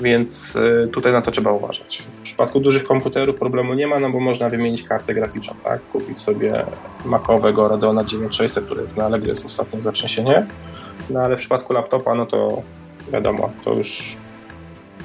[0.00, 2.02] więc y, tutaj na to trzeba uważać.
[2.20, 5.80] W przypadku dużych komputerów problemu nie ma, no bo można wymienić kartę graficzną, tak?
[5.92, 6.64] Kupić sobie
[7.04, 10.46] Macowego Radeona 9600, który na Allegro jest ostatnie zatrzęsienie,
[11.10, 12.62] no ale w przypadku laptopa, no to
[13.12, 14.16] wiadomo, to już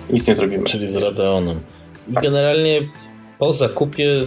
[0.10, 0.64] nic nie zrobimy.
[0.64, 1.60] Czyli z Radeonem.
[2.08, 2.24] I tak.
[2.24, 2.82] generalnie
[3.40, 4.22] po zakupie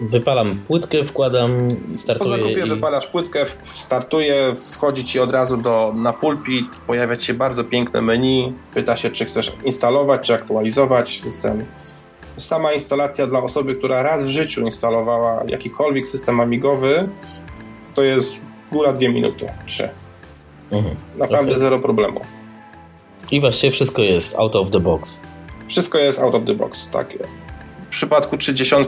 [0.00, 2.30] wypalam płytkę, wkładam, startuję.
[2.30, 2.68] Po zakupie i...
[2.68, 8.02] wypalasz płytkę, startuje, wchodzi ci od razu do, na pulpit, pojawia ci się bardzo piękne
[8.02, 11.64] menu, pyta się, czy chcesz instalować, czy aktualizować system.
[12.38, 17.08] Sama instalacja dla osoby, która raz w życiu instalowała jakikolwiek system amigowy,
[17.94, 19.88] to jest góra dwie minuty, trzy.
[20.70, 21.58] Mhm, Naprawdę okay.
[21.58, 22.20] zero problemu.
[23.32, 25.20] I właściwie wszystko jest out of the box.
[25.68, 27.08] Wszystko jest out of the box, tak.
[27.86, 28.84] W przypadku 30 e,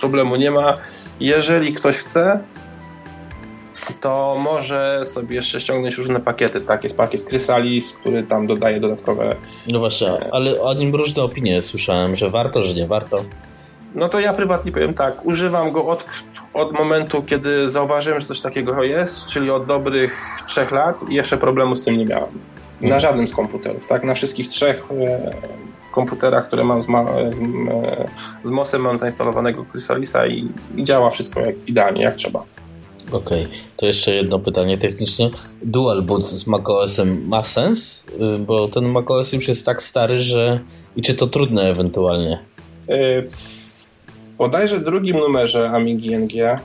[0.00, 0.78] problemu nie ma.
[1.20, 2.38] Jeżeli ktoś chce,
[4.00, 6.60] to może sobie jeszcze ściągnąć różne pakiety.
[6.60, 9.36] Tak, jest pakiet Chrysalis, który tam dodaje dodatkowe.
[9.72, 13.24] No właśnie, ale o nim różne opinie słyszałem, że warto, że nie warto.
[13.94, 16.04] No to ja prywatnie powiem tak, używam go od,
[16.54, 21.38] od momentu, kiedy zauważyłem, że coś takiego jest, czyli od dobrych trzech lat i jeszcze
[21.38, 22.53] problemu z tym nie miałem.
[22.90, 24.04] Na żadnym z komputerów, tak?
[24.04, 25.34] Na wszystkich trzech e,
[25.92, 27.38] komputerach, które mam z, ma, z,
[28.44, 32.44] z MOSem, mam zainstalowanego Chrysalisa i, i działa wszystko jak, idealnie, jak trzeba.
[33.12, 33.56] Okej, okay.
[33.76, 35.30] to jeszcze jedno pytanie technicznie.
[35.62, 38.04] Dual boot z macOSem ma sens?
[38.36, 40.60] Y, bo ten macOS już jest tak stary, że
[40.96, 42.38] i czy to trudne ewentualnie?
[43.28, 43.86] W
[44.38, 46.60] bodajże drugim numerze Amigi NG,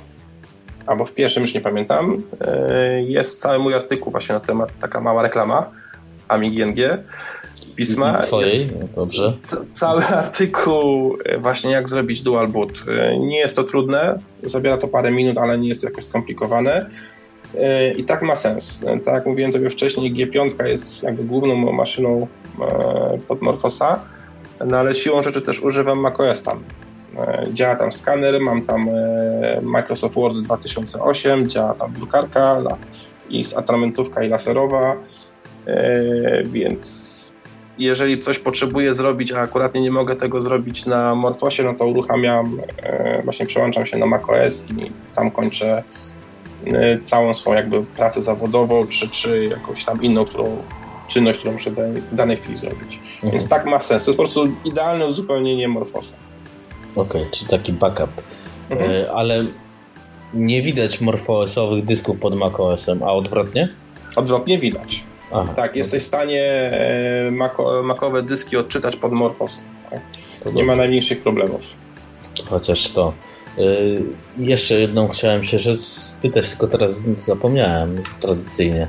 [0.86, 2.24] albo w pierwszym już nie pamiętam,
[3.08, 5.72] jest cały mój artykuł właśnie na temat, taka mała reklama
[6.30, 7.04] Amigi NG
[7.80, 8.22] pisma.
[8.22, 9.34] Twojej, dobrze.
[9.74, 12.84] Cały artykuł e, właśnie jak zrobić dual boot.
[12.88, 16.90] E, nie jest to trudne, zabiera to parę minut, ale nie jest jakoś skomplikowane.
[17.56, 18.84] E, I tak ma sens.
[19.06, 22.28] Tak jak mówiłem tobie wcześniej, G5 jest jakby główną maszyną
[23.28, 24.00] pod Morphosa,
[24.66, 26.64] no ale siłą rzeczy też używam macOS tam.
[27.54, 28.90] Działa tam skaner, mam tam
[29.62, 32.62] Microsoft Word 2008, działa tam drukarka,
[33.30, 34.96] jest atramentówka i laserowa,
[36.46, 37.10] więc
[37.80, 42.62] jeżeli coś potrzebuję zrobić, a akurat nie mogę tego zrobić na Morfosie, no to uruchamiam,
[42.78, 45.84] e, właśnie przełączam się na macOS i tam kończę
[46.66, 50.58] e, całą swoją jakby pracę zawodową, czy, czy jakąś tam inną, którą
[51.08, 53.00] czynność, którą muszę w danej chwili zrobić.
[53.16, 53.32] Mhm.
[53.32, 54.06] Więc tak ma sens.
[54.06, 56.18] To jest po prostu idealne uzupełnienie Morfosa.
[56.96, 58.10] Okej, okay, czyli taki backup.
[58.70, 58.92] Mhm.
[58.92, 59.46] E, ale
[60.34, 63.70] nie widać morfosowych dysków pod macOSem, a odwrotnie?
[64.16, 65.04] Odwrotnie widać.
[65.32, 69.62] Aha, tak, jesteś w stanie e, mako, makowe dyski odczytać pod Morphos.
[69.90, 70.54] Tak?
[70.54, 71.62] Nie ma najmniejszych problemów.
[72.46, 73.14] Chociaż to.
[73.58, 74.02] Yy,
[74.38, 78.88] jeszcze jedną chciałem się rzecz spytać, tylko teraz zapomniałem tradycyjnie.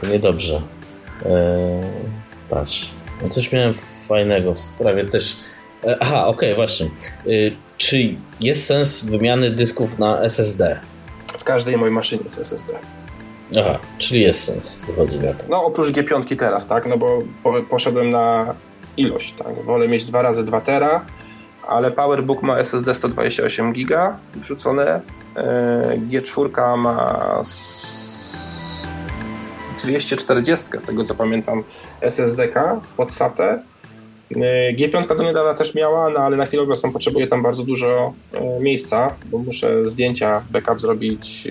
[0.00, 0.54] To niedobrze.
[0.54, 1.30] Yy,
[2.50, 2.90] patrz.
[3.22, 3.74] No coś miałem
[4.08, 5.36] fajnego w sprawie też.
[5.84, 6.90] E, aha, okej, okay, właśnie.
[7.78, 10.80] Czy jest sens wymiany dysków na SSD?
[11.44, 12.72] w każdej mojej maszynie jest SSD.
[13.60, 15.44] Aha, czyli jest sens, wychodzi na to.
[15.48, 17.22] No oprócz G5 teraz, tak, no bo
[17.70, 18.54] poszedłem na
[18.96, 21.04] ilość, tak, wolę mieć 2 razy 2 tera,
[21.68, 25.00] ale PowerBook ma SSD 128 GB wrzucone,
[25.36, 27.40] e, G4 ma
[29.78, 31.62] 240 z tego co pamiętam
[32.00, 33.62] SSD-ka pod SATę.
[34.30, 38.12] E, G5 do niedawna też miała, no ale na chwilę obecną potrzebuję tam bardzo dużo
[38.32, 41.48] e, miejsca, bo muszę zdjęcia, backup zrobić,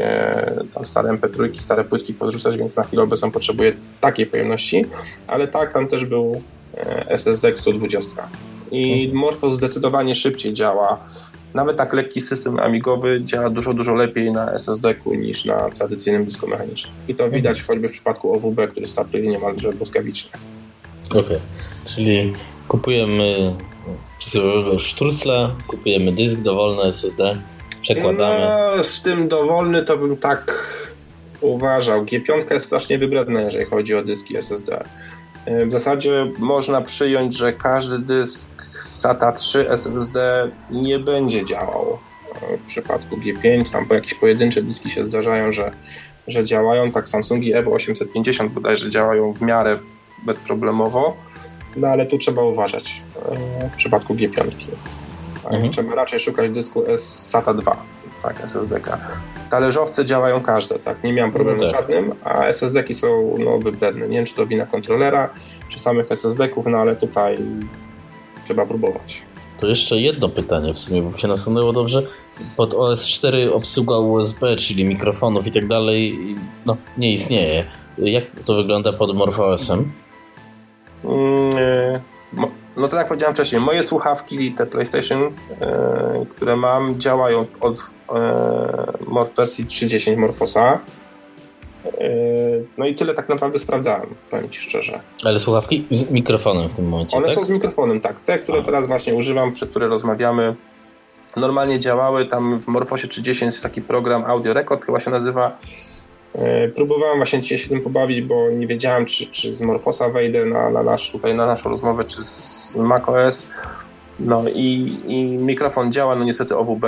[0.74, 4.86] tam stare MP3, stare płytki podrzucać, więc na chwilę obecną potrzebuję takiej pojemności,
[5.28, 6.42] ale tak, tam też był
[7.08, 8.28] SSD 120
[8.74, 11.00] i Morpho zdecydowanie szybciej działa.
[11.54, 16.48] Nawet tak lekki system amigowy działa dużo, dużo lepiej na SSD-ku niż na tradycyjnym dysku
[16.48, 16.94] mechanicznym.
[17.08, 17.68] I to widać mhm.
[17.68, 20.32] choćby w przypadku OWB, który startuje niemalże błyskawicznie.
[21.10, 21.40] Okej, okay.
[21.86, 22.34] Czyli
[22.68, 23.56] kupujemy
[24.78, 27.38] szturcla, kupujemy dysk dowolny SSD,
[27.82, 28.40] przekładamy.
[28.40, 30.74] No, z tym dowolny to bym tak
[31.42, 32.06] uważał.
[32.06, 34.84] G5 jest strasznie wybredna, jeżeli chodzi o dyski SSD.
[35.68, 42.00] W zasadzie można przyjąć, że każdy dysk SATA 3 SSD nie będzie działał
[42.58, 43.72] w przypadku G5.
[43.72, 45.72] Tam po jakieś pojedyncze dyski się zdarzają, że,
[46.28, 46.92] że działają.
[46.92, 49.80] Tak Samsungi Evo 850 bodajże działają w miarę
[50.26, 51.18] bezproblemowo,
[51.76, 53.02] no ale tu trzeba uważać
[53.62, 54.52] e, w przypadku G5.
[55.52, 55.72] Mhm.
[55.72, 57.78] Trzeba raczej szukać dysku SATA 2,
[58.24, 58.98] tak, SSD-ka.
[59.50, 61.76] Talerzowce działają każde, tak, nie miałem problemu no tak.
[61.76, 64.08] żadnym, a SSD-ki są no, wybredne.
[64.08, 65.30] Nie wiem, czy to wina kontrolera,
[65.70, 67.38] czy samych SSD-ków, no ale tutaj
[68.46, 69.22] trzeba próbować.
[69.60, 72.04] To jeszcze jedno pytanie w sumie, bo się nasunęło dobrze.
[72.58, 76.20] Pod OS4 obsługa USB, czyli mikrofonów i tak dalej,
[76.66, 77.66] no, nie istnieje.
[77.98, 79.92] Jak to wygląda pod MorphOS-em?
[81.04, 82.02] Mm, e,
[82.78, 85.32] no to jak powiedziałem wcześniej, moje słuchawki, te PlayStation,
[85.62, 90.80] e, które mam, działają od e, wersji 3.10 Morphosa.
[91.86, 95.00] Yy, no i tyle tak naprawdę sprawdzałem, powiem Ci szczerze.
[95.24, 97.36] Ale słuchawki z mikrofonem w tym momencie, One tak?
[97.36, 98.20] są z mikrofonem, tak.
[98.20, 98.64] Te, które A.
[98.64, 100.56] teraz właśnie używam, przez które rozmawiamy,
[101.36, 102.26] normalnie działały.
[102.26, 105.58] Tam w Morfosie 30 jest taki program Audio Record, chyba się nazywa.
[106.36, 110.46] Yy, próbowałem właśnie dzisiaj się tym pobawić, bo nie wiedziałem, czy, czy z Morfosa wejdę
[110.46, 113.48] na, na, nasz, tutaj, na naszą rozmowę, czy z macOS.
[114.20, 116.86] No i, i mikrofon działa, no niestety OWB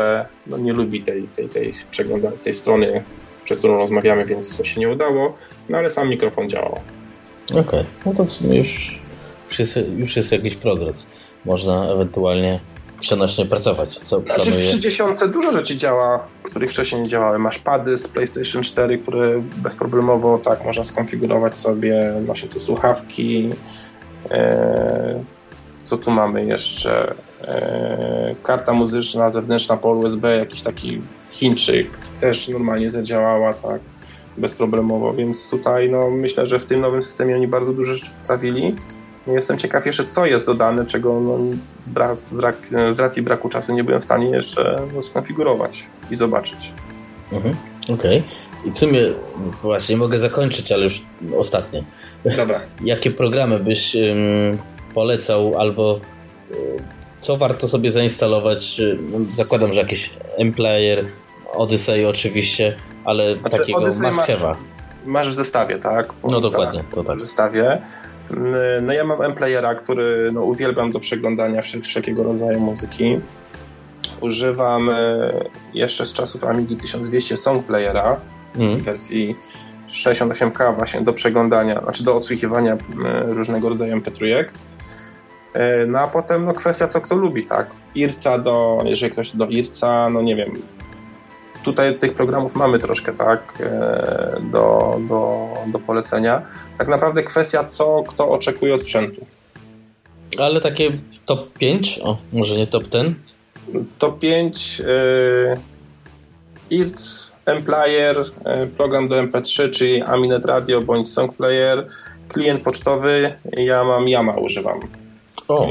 [0.48, 3.04] no nie lubi tej, tej, tej, przegląda, tej strony
[3.46, 5.38] przez którą rozmawiamy, więc to się nie udało,
[5.70, 6.80] no ale sam mikrofon działał.
[7.52, 7.86] Okej, okay.
[8.06, 9.00] no to w sumie już,
[9.50, 11.08] już, jest, już jest jakiś progres.
[11.46, 12.60] Można ewentualnie
[13.00, 14.00] przenośnie pracować.
[14.00, 15.04] Co znaczy w 30
[15.34, 17.40] dużo rzeczy działa, których wcześniej nie działały.
[17.40, 23.50] Masz pady z PlayStation 4, które bezproblemowo tak można skonfigurować sobie, właśnie te słuchawki.
[24.32, 25.24] E,
[25.86, 27.16] co tu mamy jeszcze?
[27.48, 31.02] E, karta muzyczna zewnętrzna po USB, jakiś taki
[31.32, 31.88] Chińczyk
[32.22, 33.82] też normalnie zadziałała tak
[34.38, 38.76] bezproblemowo, więc tutaj no, myślę, że w tym nowym systemie oni bardzo dużo rzeczy poprawili.
[39.28, 41.38] Jestem ciekaw jeszcze, co jest dodane, czego no,
[41.80, 42.56] z, brak, z, brak,
[42.92, 46.74] z racji braku czasu nie byłem w stanie jeszcze no, skonfigurować i zobaczyć.
[47.32, 47.56] Mhm.
[47.84, 47.96] Okej.
[47.96, 48.24] Okay.
[48.66, 49.02] I w sumie
[49.62, 51.02] właśnie mogę zakończyć, ale już
[51.38, 51.84] ostatnie.
[52.38, 52.60] Dobra.
[52.82, 54.58] Jakie programy byś um,
[54.94, 56.00] polecał albo
[57.18, 58.82] co warto sobie zainstalować?
[59.36, 61.06] Zakładam, że jakiś M-Player,
[61.54, 62.76] Odyssey oczywiście,
[63.06, 64.16] ale znaczy, takiego must masz,
[65.06, 66.14] masz, w zestawie, tak?
[66.14, 67.18] Po no dokładnie, to tak.
[67.18, 67.82] W zestawie.
[68.82, 73.20] No ja mam M-Playera, który no, uwielbiam do przeglądania wszelkiego rodzaju muzyki.
[74.22, 75.32] Używam e,
[75.74, 78.18] jeszcze z czasów Amigi 1200 Song Playera
[78.56, 78.78] mm.
[78.78, 79.36] w wersji
[79.90, 82.78] 68K właśnie do przeglądania, znaczy do odsłuchiwania e,
[83.28, 84.46] różnego rodzaju MP3.
[85.54, 87.68] E, no a potem no, kwestia, co kto lubi, tak?
[87.96, 90.62] Irca do, jeżeli ktoś do Irca, no nie wiem,
[91.66, 96.42] tutaj tych programów mamy troszkę, tak, e, do, do, do polecenia.
[96.78, 99.26] Tak naprawdę kwestia, co kto oczekuje od sprzętu.
[100.40, 100.92] Ale takie
[101.26, 102.00] top 5?
[102.04, 103.18] O, może nie top 10?
[104.00, 105.58] Top 5 yy,
[106.70, 111.88] IRC, Mplayer, yy, program do MP3, czyli Aminet Radio bądź Songplayer,
[112.28, 114.80] klient pocztowy, ja mam Yama używam.
[115.48, 115.68] O.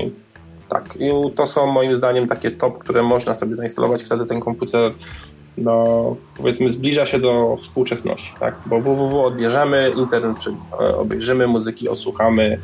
[0.68, 4.92] Tak, i to są moim zdaniem takie top, które można sobie zainstalować, wtedy ten komputer
[5.58, 8.54] no, powiedzmy zbliża się do współczesności, tak?
[8.66, 10.36] bo www odbierzemy, internet
[10.96, 12.58] obejrzymy, muzyki osłuchamy,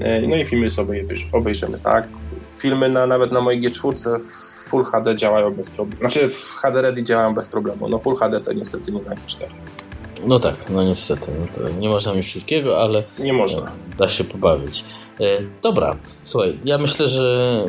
[0.00, 2.08] e, no i filmy sobie obejrzymy, tak?
[2.56, 6.82] Filmy na, nawet na mojej G4 w Full HD działają bez problemu, znaczy w HD
[6.82, 9.46] Ready działają bez problemu, no Full HD to niestety nie na G4.
[10.26, 13.72] No tak, no niestety, no nie można mieć wszystkiego, ale nie można.
[13.98, 14.84] da się pobawić.
[15.20, 17.64] E, dobra, słuchaj, ja myślę, że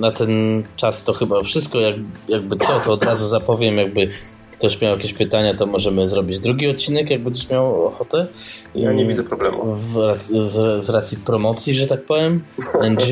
[0.00, 1.80] na ten czas to chyba wszystko.
[1.80, 1.96] Jak,
[2.28, 4.08] jakby co, to od razu zapowiem, jakby
[4.52, 8.26] ktoś miał jakieś pytania, to możemy zrobić drugi odcinek, jak będziesz miał ochotę.
[8.74, 9.76] Ja nie widzę problemu.
[10.18, 12.42] z, z, racji promocji, że tak powiem,
[12.80, 13.02] NG.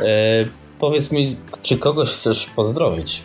[0.00, 0.44] E,
[0.78, 3.22] powiedz mi, czy kogoś chcesz pozdrowić?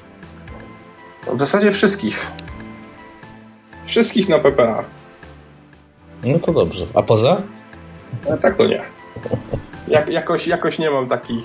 [1.33, 2.31] W zasadzie wszystkich.
[3.85, 4.83] Wszystkich na PPA.
[6.23, 6.85] No to dobrze.
[6.93, 7.41] A poza?
[8.33, 8.98] A tak to nie.
[9.87, 11.43] Jak, jakoś, jakoś nie mam takich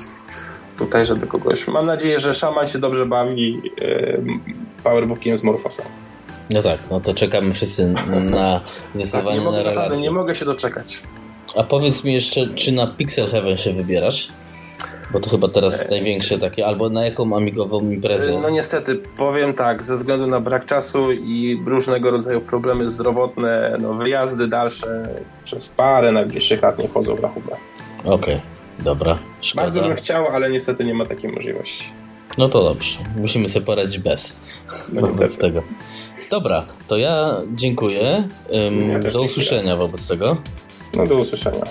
[0.78, 1.68] tutaj, żeby kogoś...
[1.68, 4.22] Mam nadzieję, że szaman się dobrze bawi yy,
[4.84, 5.86] powerbookiem z Morfosem.
[6.50, 7.94] No tak, no to czekamy wszyscy
[8.30, 8.60] na
[8.94, 10.00] zdecydowanie tak, nie mogę, na relację.
[10.00, 11.02] Nie mogę się doczekać.
[11.56, 14.28] A powiedz mi jeszcze, czy na Pixel Heaven się wybierasz?
[15.14, 15.88] Bo to chyba teraz e...
[15.90, 18.40] największe takie, albo na jaką amigową imprezę?
[18.42, 23.94] No niestety, powiem tak, ze względu na brak czasu i różnego rodzaju problemy zdrowotne, no
[23.94, 25.08] wyjazdy dalsze
[25.44, 27.56] przez parę najbliższych lat nie wchodzą w rachubę.
[28.04, 28.40] Okej, okay,
[28.78, 29.18] dobra.
[29.40, 29.62] Szkoda.
[29.62, 31.84] Bardzo bym chciał, ale niestety nie ma takiej możliwości.
[32.38, 34.36] No to dobrze, musimy sobie poradzić bez
[34.92, 35.46] no wobec niestety.
[35.46, 35.62] tego.
[36.30, 38.28] Dobra, to ja dziękuję.
[39.04, 39.76] Ja do usłyszenia dziękuję.
[39.76, 40.36] wobec tego.
[40.96, 41.64] No do usłyszenia.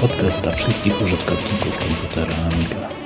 [0.00, 2.97] Podcast dla wszystkich użytkowników komputera Amiga.